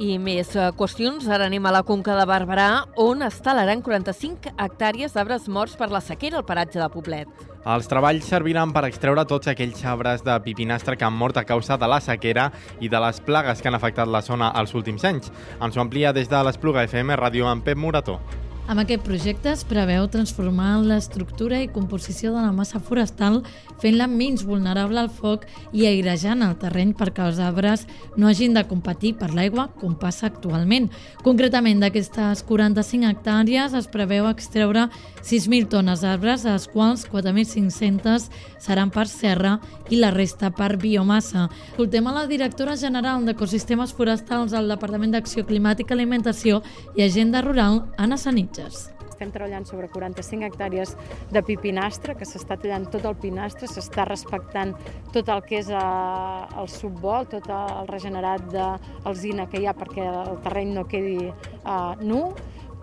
[0.01, 1.27] I més eh, qüestions.
[1.29, 5.91] Ara anem a la Conca de Barberà, on es talaran 45 hectàrees d'arbres morts per
[5.93, 7.49] la sequera al paratge de Poblet.
[7.63, 11.77] Els treballs serviran per extreure tots aquells arbres de pipinastre que han mort a causa
[11.79, 12.49] de la sequera
[12.81, 15.31] i de les plagues que han afectat la zona els últims anys.
[15.61, 18.19] Ens ho amplia des de l'Espluga FM Ràdio amb Pep Morató.
[18.63, 23.41] Amb aquest projecte es preveu transformar l'estructura i composició de la massa forestal
[23.83, 28.63] fent-la menys vulnerable al foc i airejant el terreny perquè els arbres no hagin de
[28.69, 30.89] competir per l'aigua com passa actualment.
[31.25, 34.87] Concretament, d'aquestes 45 hectàrees es preveu extreure
[35.21, 38.29] 6.000 tones d'arbres, de les quals 4.500
[38.63, 39.57] seran per serra
[39.91, 41.49] i la resta per biomassa.
[41.73, 46.63] Escoltem a la directora general d'Ecosistemes Forestals al Departament d'Acció Climàtica, Alimentació
[46.95, 48.92] i Agenda Rural, Anna Sanitges.
[49.23, 50.89] Estem treballant sobre 45 hectàrees
[51.31, 54.73] de pipinastre, que s'està tallant tot el pinastre, s'està respectant
[55.15, 60.03] tot el que és eh, el subbol, tot el regenerat d'alzina que hi ha perquè
[60.09, 62.25] el terreny no quedi eh, nu,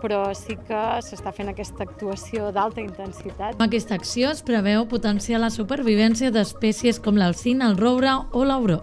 [0.01, 3.53] però sí que s'està fent aquesta actuació d'alta intensitat.
[3.53, 8.81] Amb aquesta acció es preveu potenciar la supervivència d'espècies com l'alcina, el roure o l'auró.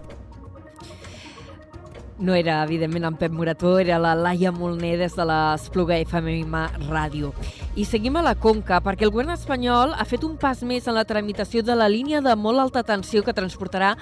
[2.19, 7.29] No era, evidentment, en Pep Morató, era la Laia Molner des de l'Espluga FM Ràdio.
[7.79, 10.97] I seguim a la Conca, perquè el govern espanyol ha fet un pas més en
[10.97, 13.93] la tramitació de la línia de molt alta tensió que transportarà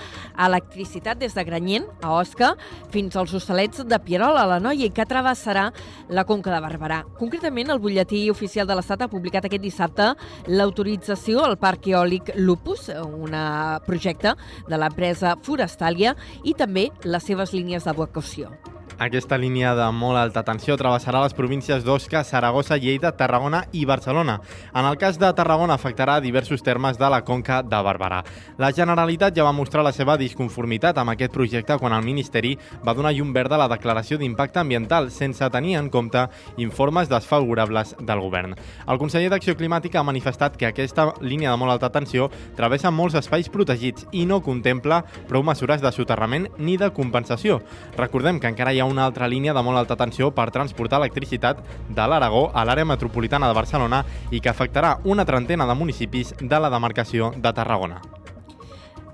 [0.47, 2.55] electricitat des de Granyent, a Osca,
[2.89, 5.68] fins als hostalets de Pierol, a la Noia, i que travessarà
[6.09, 7.03] la Conca de Barberà.
[7.22, 10.09] Concretament, el butlletí oficial de l'Estat ha publicat aquest dissabte
[10.49, 13.38] l'autorització al Parc Eòlic Lupus, un
[13.86, 14.34] projecte
[14.65, 18.76] de l'empresa Forestàlia, i també les seves línies d'evacuació evacuació.
[18.98, 24.39] Aquesta línia de molt alta tensió travessarà les províncies d'Osca, Saragossa, Lleida, Tarragona i Barcelona.
[24.74, 28.24] En el cas de Tarragona afectarà diversos termes de la conca de Barberà.
[28.58, 32.95] La Generalitat ja va mostrar la seva disconformitat amb aquest projecte quan el Ministeri va
[32.98, 36.26] donar llum verda a la declaració d'impacte ambiental sense tenir en compte
[36.58, 38.58] informes desfavorables del govern.
[38.88, 43.22] El conseller d'Acció Climàtica ha manifestat que aquesta línia de molt alta tensió travessa molts
[43.22, 47.62] espais protegits i no contempla prou mesures de soterrament ni de compensació.
[47.93, 51.64] Recordem que encara hi ha una altra línia de molt alta tensió per transportar electricitat
[51.90, 56.60] de l'Aragó a l'àrea metropolitana de Barcelona i que afectarà una trentena de municipis de
[56.60, 58.02] la demarcació de Tarragona.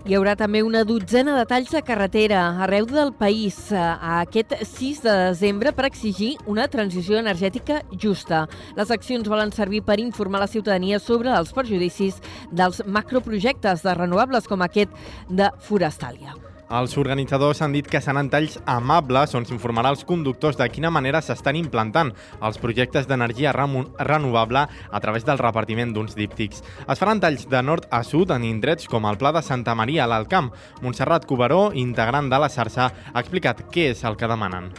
[0.03, 3.79] Hi haurà també una dotzena de talls de carretera arreu del país eh,
[4.17, 8.43] aquest 6 de desembre per exigir una transició energètica justa.
[8.75, 12.19] Les accions volen servir per informar la ciutadania sobre els perjudicis
[12.51, 14.91] dels macroprojectes de renovables com aquest
[15.29, 16.35] de Forestàlia.
[16.71, 21.21] Els organitzadors han dit que seran talls amables on s'informarà als conductors de quina manera
[21.21, 26.63] s'estan implantant els projectes d'energia renovable a través del repartiment d'uns díptics.
[26.87, 30.05] Es faran talls de nord a sud en indrets com el Pla de Santa Maria
[30.05, 30.53] a l'Alcamp.
[30.81, 34.71] Montserrat Cubaró, integrant de la xarxa, ha explicat què és el que demanen.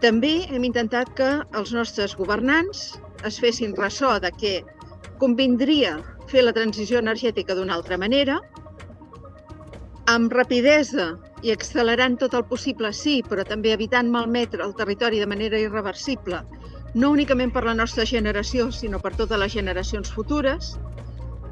[0.00, 4.54] També hem intentat que els nostres governants es fessin ressò de que
[5.20, 5.98] convindria
[6.30, 8.38] fer la transició energètica d'una altra manera,
[10.10, 11.12] amb rapidesa
[11.46, 16.42] i accelerant tot el possible, sí, però també evitant malmetre el territori de manera irreversible,
[16.94, 20.74] no únicament per la nostra generació, sinó per totes les generacions futures,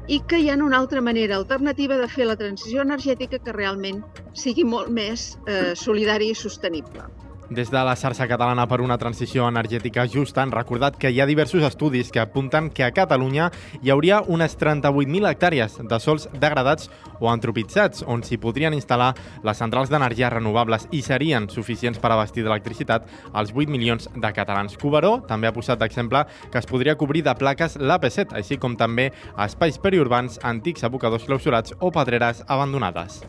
[0.09, 4.01] i que hi ha una altra manera alternativa de fer la transició energètica que realment
[4.33, 7.05] sigui molt més eh, solidària i sostenible.
[7.49, 11.25] Des de la xarxa catalana per una transició energètica justa han recordat que hi ha
[11.25, 13.47] diversos estudis que apunten que a Catalunya
[13.81, 19.57] hi hauria unes 38.000 hectàrees de sols degradats o antropitzats, on s'hi podrien instal·lar les
[19.57, 24.77] centrals d'energia renovables i serien suficients per abastir d'electricitat als 8 milions de catalans.
[24.77, 29.09] Cubaró també ha posat d'exemple que es podria cobrir de plaques l'AP7, així com també
[29.41, 33.23] espais periurbans, antics abocadors clausurats o pedreres abandonades.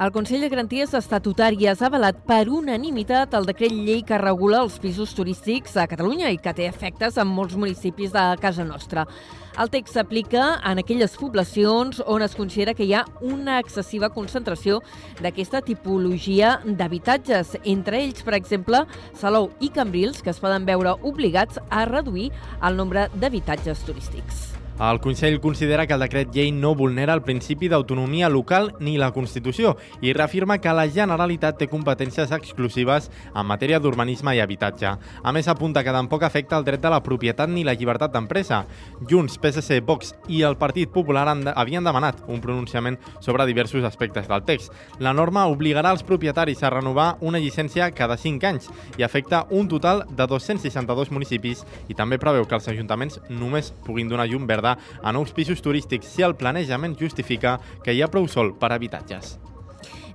[0.00, 4.78] El Consell de Garanties Estatutàries ha avalat per unanimitat el decret llei que regula els
[4.80, 9.04] pisos turístics a Catalunya i que té efectes en molts municipis de casa nostra.
[9.60, 14.78] El text s'aplica en aquelles poblacions on es considera que hi ha una excessiva concentració
[15.20, 18.86] d'aquesta tipologia d'habitatges, entre ells, per exemple,
[19.20, 22.30] Salou i Cambrils, que es poden veure obligats a reduir
[22.64, 24.59] el nombre d'habitatges turístics.
[24.80, 29.10] El Consell considera que el decret llei no vulnera el principi d'autonomia local ni la
[29.12, 34.94] Constitució i reafirma que la Generalitat té competències exclusives en matèria d'urbanisme i habitatge.
[34.96, 38.62] A més, apunta que tampoc afecta el dret de la propietat ni la llibertat d'empresa.
[39.10, 44.32] Junts, PSC, Vox i el Partit Popular de, havien demanat un pronunciament sobre diversos aspectes
[44.32, 44.72] del text.
[44.98, 49.68] La norma obligarà els propietaris a renovar una llicència cada 5 anys i afecta un
[49.68, 54.69] total de 262 municipis i també preveu que els ajuntaments només puguin donar llum verda
[54.78, 59.38] a nous pisos turístics si el planejament justifica que hi ha prou sol per habitatges.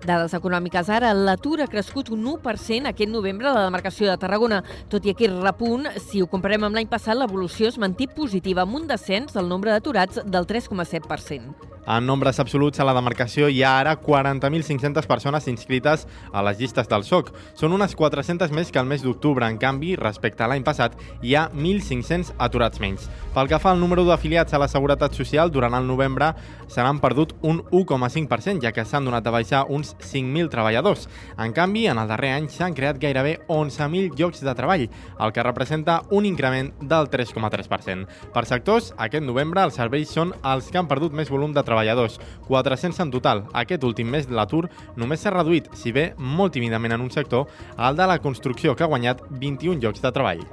[0.05, 4.61] Dades econòmiques ara, l'atur ha crescut un 1% aquest novembre a la demarcació de Tarragona.
[4.91, 8.77] Tot i aquest repunt, si ho comparem amb l'any passat, l'evolució es manté positiva amb
[8.81, 11.74] un descens del nombre d'aturats del 3,7%.
[11.85, 16.89] En nombres absoluts, a la demarcació hi ha ara 40.500 persones inscrites a les llistes
[16.89, 17.29] del SOC.
[17.53, 19.45] Són unes 400 més que el mes d'octubre.
[19.45, 23.05] En canvi, respecte a l'any passat, hi ha 1.500 aturats menys.
[23.35, 26.31] Pel que fa al número d'afiliats a la Seguretat Social, durant el novembre
[26.67, 31.05] se n'han perdut un 1,5%, ja que s'han donat a baixar uns 5.000 treballadors.
[31.37, 35.45] En canvi, en el darrer any s'han creat gairebé 11.000 llocs de treball, el que
[35.45, 38.09] representa un increment del 3,3%.
[38.33, 41.74] Per sectors, aquest novembre els serveis són els que han perdut més volum de treball
[41.75, 43.43] treballadors, 400 en total.
[43.53, 47.99] Aquest últim mes l'atur només s'ha reduït, si bé molt tímidament en un sector, el
[47.99, 50.45] de la construcció, que ha guanyat 21 llocs de treball.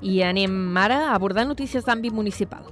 [0.00, 2.64] I anem ara a abordar notícies d'àmbit municipal.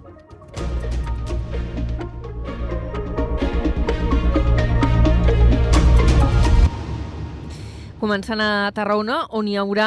[7.96, 9.86] Començant a Tarragona, on hi haurà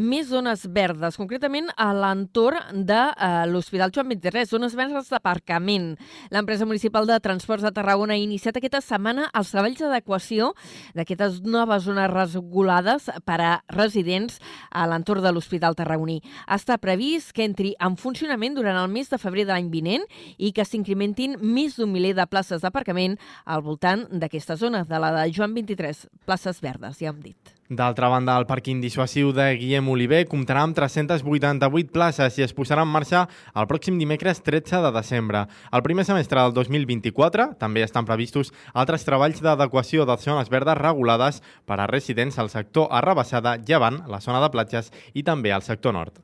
[0.00, 5.90] més zones verdes, concretament a l'entorn de eh, l'Hospital Joan 23, zones verdes d'aparcament.
[6.32, 10.54] L'empresa municipal de transports de Tarragona ha iniciat aquesta setmana els treballs d'adequació
[10.96, 14.40] d'aquestes noves zones regulades per a residents
[14.72, 16.22] a l'entorn de l'Hospital Tarragoní.
[16.48, 20.08] Està previst que entri en funcionament durant el mes de febrer de l'any vinent
[20.38, 25.12] i que s'incrementin més d'un miler de places d'aparcament al voltant d'aquesta zona, de la
[25.20, 27.59] de Joan 23, places verdes, ja hem dit.
[27.70, 32.82] D'altra banda, el pàrquing dissuasiu de Guillem Oliver comptarà amb 388 places i es posarà
[32.82, 33.20] en marxa
[33.54, 35.44] el pròxim dimecres 13 de desembre.
[35.70, 41.38] Al primer semestre del 2024 també estan previstos altres treballs d'adequació de zones verdes regulades
[41.62, 45.94] per a residents al sector Arrabassada, Llevant, la zona de platges i també al sector
[45.94, 46.18] nord.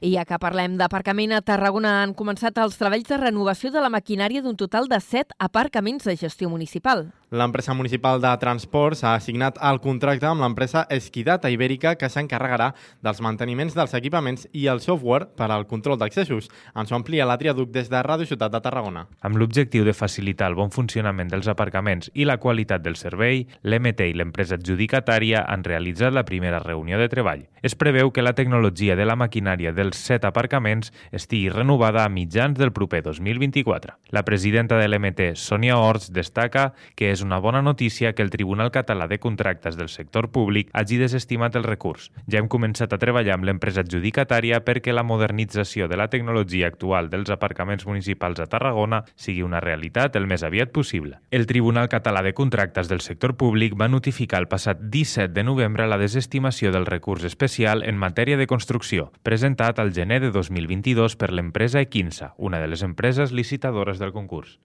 [0.00, 3.88] I ja que parlem d'aparcament, a Tarragona han començat els treballs de renovació de la
[3.88, 7.06] maquinària d'un total de 7 aparcaments de gestió municipal.
[7.30, 12.68] L'empresa municipal de transports ha assignat el contracte amb l'empresa Esquidata Ibèrica que s'encarregarà
[13.02, 16.46] dels manteniments dels equipaments i el software per al control d'accessos.
[16.78, 19.08] Ens ho amplia la Triaduc des de Ràdio Ciutat de Tarragona.
[19.26, 24.06] Amb l'objectiu de facilitar el bon funcionament dels aparcaments i la qualitat del servei, l'MT
[24.06, 27.48] i l'empresa adjudicatària han realitzat la primera reunió de treball.
[27.66, 32.54] Es preveu que la tecnologia de la maquinària dels set aparcaments estigui renovada a mitjans
[32.54, 33.98] del proper 2024.
[34.14, 38.70] La presidenta de l'MT, Sònia Ors, destaca que és una bona notícia que el Tribunal
[38.70, 42.10] Català de Contractes del Sector Públic hagi desestimat el recurs.
[42.26, 47.10] Ja hem començat a treballar amb l'empresa adjudicatària perquè la modernització de la tecnologia actual
[47.10, 51.20] dels aparcaments municipals a Tarragona sigui una realitat el més aviat possible.
[51.30, 55.86] El Tribunal Català de Contractes del Sector Públic va notificar el passat 17 de novembre
[55.86, 61.32] la desestimació del recurs especial en matèria de construcció, presentat al gener de 2022 per
[61.32, 64.58] l'empresa Equinsa, una de les empreses licitadores del concurs.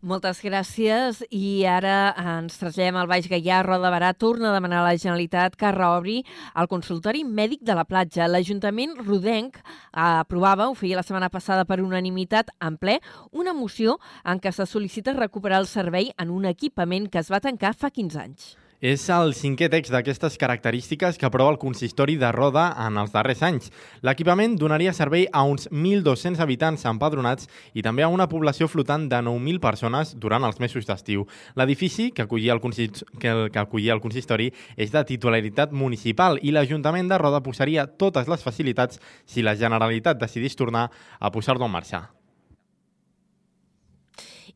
[0.00, 3.58] Moltes gràcies i ara ens traslladem al Baix Gaià.
[3.66, 6.22] Roda Barà torna a demanar a la Generalitat que reobri
[6.56, 8.24] el consultori mèdic de la platja.
[8.24, 9.58] L'Ajuntament rodenc
[9.92, 12.96] aprovava, ho feia la setmana passada per unanimitat en ple,
[13.36, 17.44] una moció en què se sol·licita recuperar el servei en un equipament que es va
[17.44, 18.54] tancar fa 15 anys.
[18.80, 23.42] És el cinquè text d'aquestes característiques que aprova el consistori de Roda en els darrers
[23.44, 23.66] anys.
[24.00, 29.18] L'equipament donaria servei a uns 1.200 habitants empadronats i també a una població flotant de
[29.26, 31.26] 9.000 persones durant els mesos d'estiu.
[31.60, 37.12] L'edifici que, acollia el que, que acollia el consistori és de titularitat municipal i l'Ajuntament
[37.12, 40.88] de Roda posaria totes les facilitats si la Generalitat decidís tornar
[41.20, 42.19] a posar-lo en marxa.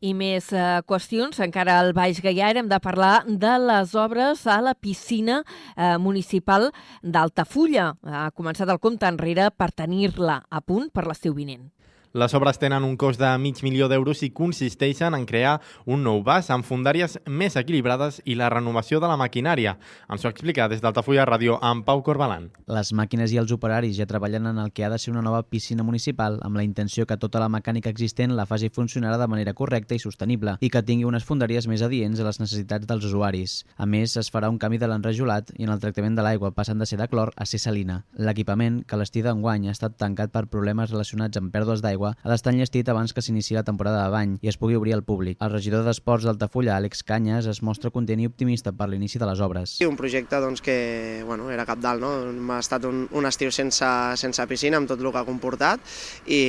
[0.05, 4.59] I més eh, qüestions, encara al Baix Gaià hem de parlar de les obres a
[4.61, 6.69] la piscina eh, municipal
[7.01, 7.93] d'Altafulla.
[8.05, 11.74] Ha començat el compte enrere per tenir-la a punt per l'estiu vinent.
[12.15, 16.21] Les obres tenen un cost de mig milió d'euros i consisteixen en crear un nou
[16.23, 19.73] vas amb fundàries més equilibrades i la renovació de la maquinària.
[20.07, 22.45] Ens ho explica des d'Altafulla Ràdio amb Pau Corbalan.
[22.71, 25.41] Les màquines i els operaris ja treballen en el que ha de ser una nova
[25.43, 29.53] piscina municipal amb la intenció que tota la mecànica existent la faci funcionar de manera
[29.53, 33.57] correcta i sostenible i que tingui unes fundàries més adients a les necessitats dels usuaris.
[33.75, 36.79] A més, es farà un canvi de l'enrajolat i en el tractament de l'aigua passant
[36.79, 38.05] de ser de clor a ser salina.
[38.15, 42.31] L'equipament, que l'estiu d'enguany ha estat tancat per problemes relacionats amb pèrdues d'aigua, d'aigua ha
[42.31, 45.37] d'estar enllestit abans que s'inici la temporada de bany i es pugui obrir al públic.
[45.41, 49.41] El regidor d'Esports d'Altafulla, Àlex Canyes, es mostra content i optimista per l'inici de les
[49.41, 49.75] obres.
[49.79, 52.13] Sí, un projecte doncs, que bueno, era cap dalt, no?
[52.53, 53.89] ha estat un, un estiu sense,
[54.21, 55.81] sense piscina amb tot el que ha comportat
[56.27, 56.41] i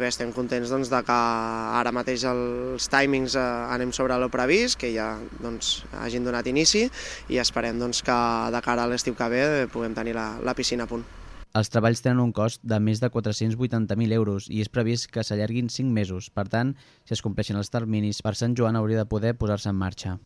[0.00, 1.20] bé, estem contents doncs, de que
[1.80, 3.46] ara mateix els timings eh,
[3.76, 6.86] anem sobre el previst, que ja doncs, hagin donat inici
[7.28, 8.18] i esperem doncs, que
[8.54, 11.19] de cara a l'estiu que ve puguem tenir la, la piscina a punt.
[11.58, 15.72] Els treballs tenen un cost de més de 480.000 euros i és previst que s'allarguin
[15.76, 16.30] 5 mesos.
[16.30, 19.80] Per tant, si es compleixen els terminis, per Sant Joan hauria de poder posar-se en
[19.80, 20.18] marxa.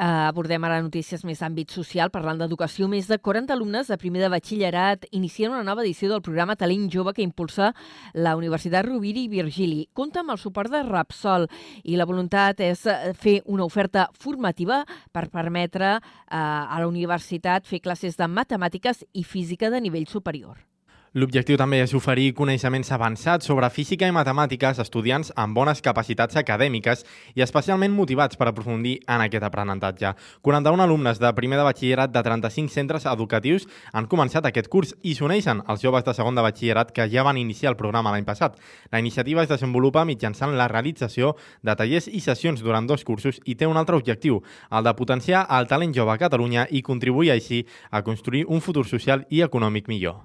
[0.00, 2.08] Uh, abordem ara notícies més d'àmbit social.
[2.08, 6.22] Parlant d'educació, més de 40 alumnes de primer de batxillerat inicien una nova edició del
[6.24, 7.74] programa Talent Jove que impulsa
[8.14, 9.82] la Universitat Rovira i Virgili.
[9.92, 11.44] Compta amb el suport de Rapsol
[11.84, 16.00] i la voluntat és eh, fer una oferta formativa per permetre uh,
[16.32, 20.69] a la universitat fer classes de matemàtiques i física de nivell superior.
[21.10, 26.38] L'objectiu també és oferir coneixements avançats sobre física i matemàtiques a estudiants amb bones capacitats
[26.38, 27.02] acadèmiques
[27.34, 30.12] i especialment motivats per aprofundir en aquest aprenentatge.
[30.46, 35.16] 41 alumnes de primer de batxillerat de 35 centres educatius han començat aquest curs i
[35.18, 38.54] s'uneixen els joves de segon de batxillerat que ja van iniciar el programa l'any passat.
[38.94, 41.34] La iniciativa es desenvolupa mitjançant la realització
[41.66, 45.48] de tallers i sessions durant dos cursos i té un altre objectiu, el de potenciar
[45.58, 49.90] el talent jove a Catalunya i contribuir així a construir un futur social i econòmic
[49.90, 50.20] millor.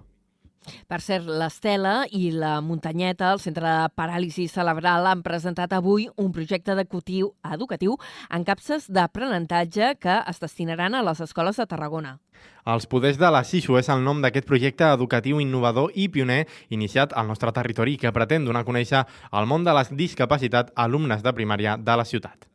[0.89, 6.31] Per cert, l'Estela i la Muntanyeta, el Centre de Paràlisi Cerebral, han presentat avui un
[6.33, 7.97] projecte educatiu, educatiu
[8.33, 12.17] en capses d'aprenentatge que es destinaran a les escoles de Tarragona.
[12.65, 17.13] Els poders de la SISU és el nom d'aquest projecte educatiu innovador i pioner iniciat
[17.13, 21.23] al nostre territori que pretén donar a conèixer el món de la discapacitat a alumnes
[21.23, 22.49] de primària de la ciutat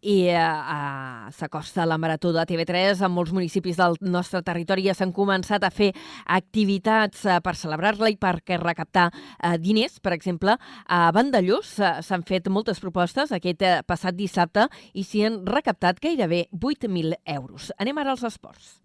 [0.00, 4.94] i eh, eh, s'acosta la Marató de TV3 en molts municipis del nostre territori ja
[4.96, 5.90] s'han començat a fer
[6.26, 10.00] activitats eh, per celebrar-la i per recaptar eh, diners.
[10.00, 15.26] Per exemple, a Vandellós eh, s'han fet moltes propostes aquest eh, passat dissabte i s'hi
[15.26, 17.72] han recaptat gairebé 8.000 euros.
[17.78, 18.80] Anem ara als esports.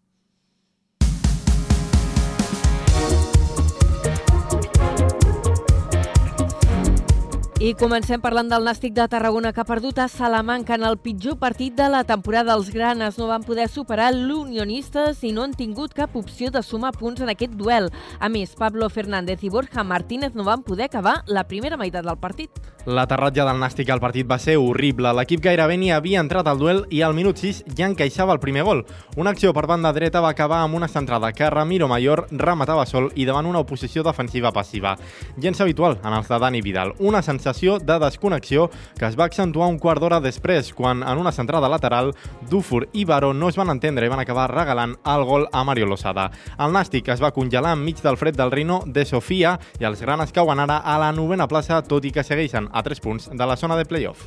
[7.56, 11.38] I comencem parlant del Nàstic de Tarragona que ha perdut a Salamanca en el pitjor
[11.40, 12.52] partit de la temporada.
[12.52, 16.92] Els granes no van poder superar l'unionistes i no han tingut cap opció de sumar
[17.00, 17.88] punts en aquest duel.
[18.20, 22.20] A més, Pablo Fernández i Borja Martínez no van poder acabar la primera meitat del
[22.20, 22.52] partit.
[22.86, 25.16] L'aterratge del Nàstic al partit va ser horrible.
[25.16, 28.68] L'equip gairebé ni havia entrat al duel i al minut 6 ja encaixava el primer
[28.68, 28.84] gol.
[29.16, 33.10] Una acció per banda dreta va acabar amb una centrada que Ramiro Mayor rematava sol
[33.16, 34.98] i davant una oposició defensiva passiva.
[35.40, 36.94] Gens habitual en els de Dani Vidal.
[37.00, 41.20] Una sensació sensació de desconnexió que es va accentuar un quart d'hora després, quan en
[41.22, 42.14] una centrada lateral,
[42.50, 45.86] Dufour i Baró no es van entendre i van acabar regalant el gol a Mario
[45.86, 46.32] Losada.
[46.58, 50.34] El Nàstic es va congelar enmig del fred del Rino de Sofia i els granes
[50.34, 53.58] cauen ara a la novena plaça, tot i que segueixen a 3 punts de la
[53.58, 54.26] zona de playoff.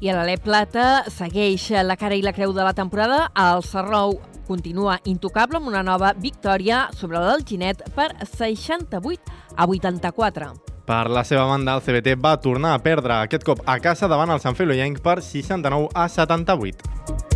[0.00, 3.30] I a l'Alep Plata segueix la cara i la creu de la temporada.
[3.32, 10.63] El Serrou continua intocable amb una nova victòria sobre l'Alginet per 68 a 84.
[10.84, 14.34] Per la seva banda, el CBT va tornar a perdre aquest cop a casa davant
[14.34, 17.33] el Sant Feloienc per 69 a 78.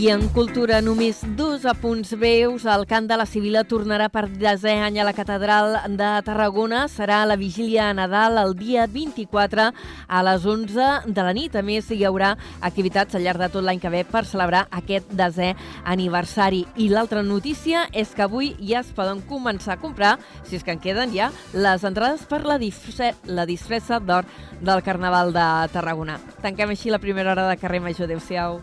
[0.00, 2.62] I en cultura, només dos apunts breus.
[2.64, 6.86] El cant de la Sibila tornarà per desè any a la Catedral de Tarragona.
[6.88, 9.66] Serà la vigília a Nadal el dia 24
[10.08, 11.52] a les 11 de la nit.
[11.52, 12.30] A més, hi haurà
[12.64, 15.50] activitats al llarg de tot l'any que ve per celebrar aquest desè
[15.84, 16.62] aniversari.
[16.80, 20.14] I l'altra notícia és que avui ja es poden començar a comprar,
[20.48, 24.24] si és que en queden ja, les entrades per la, la disfressa d'or
[24.62, 26.16] del Carnaval de Tarragona.
[26.40, 28.08] Tanquem així la primera hora de carrer Major.
[28.08, 28.62] Adéu-siau.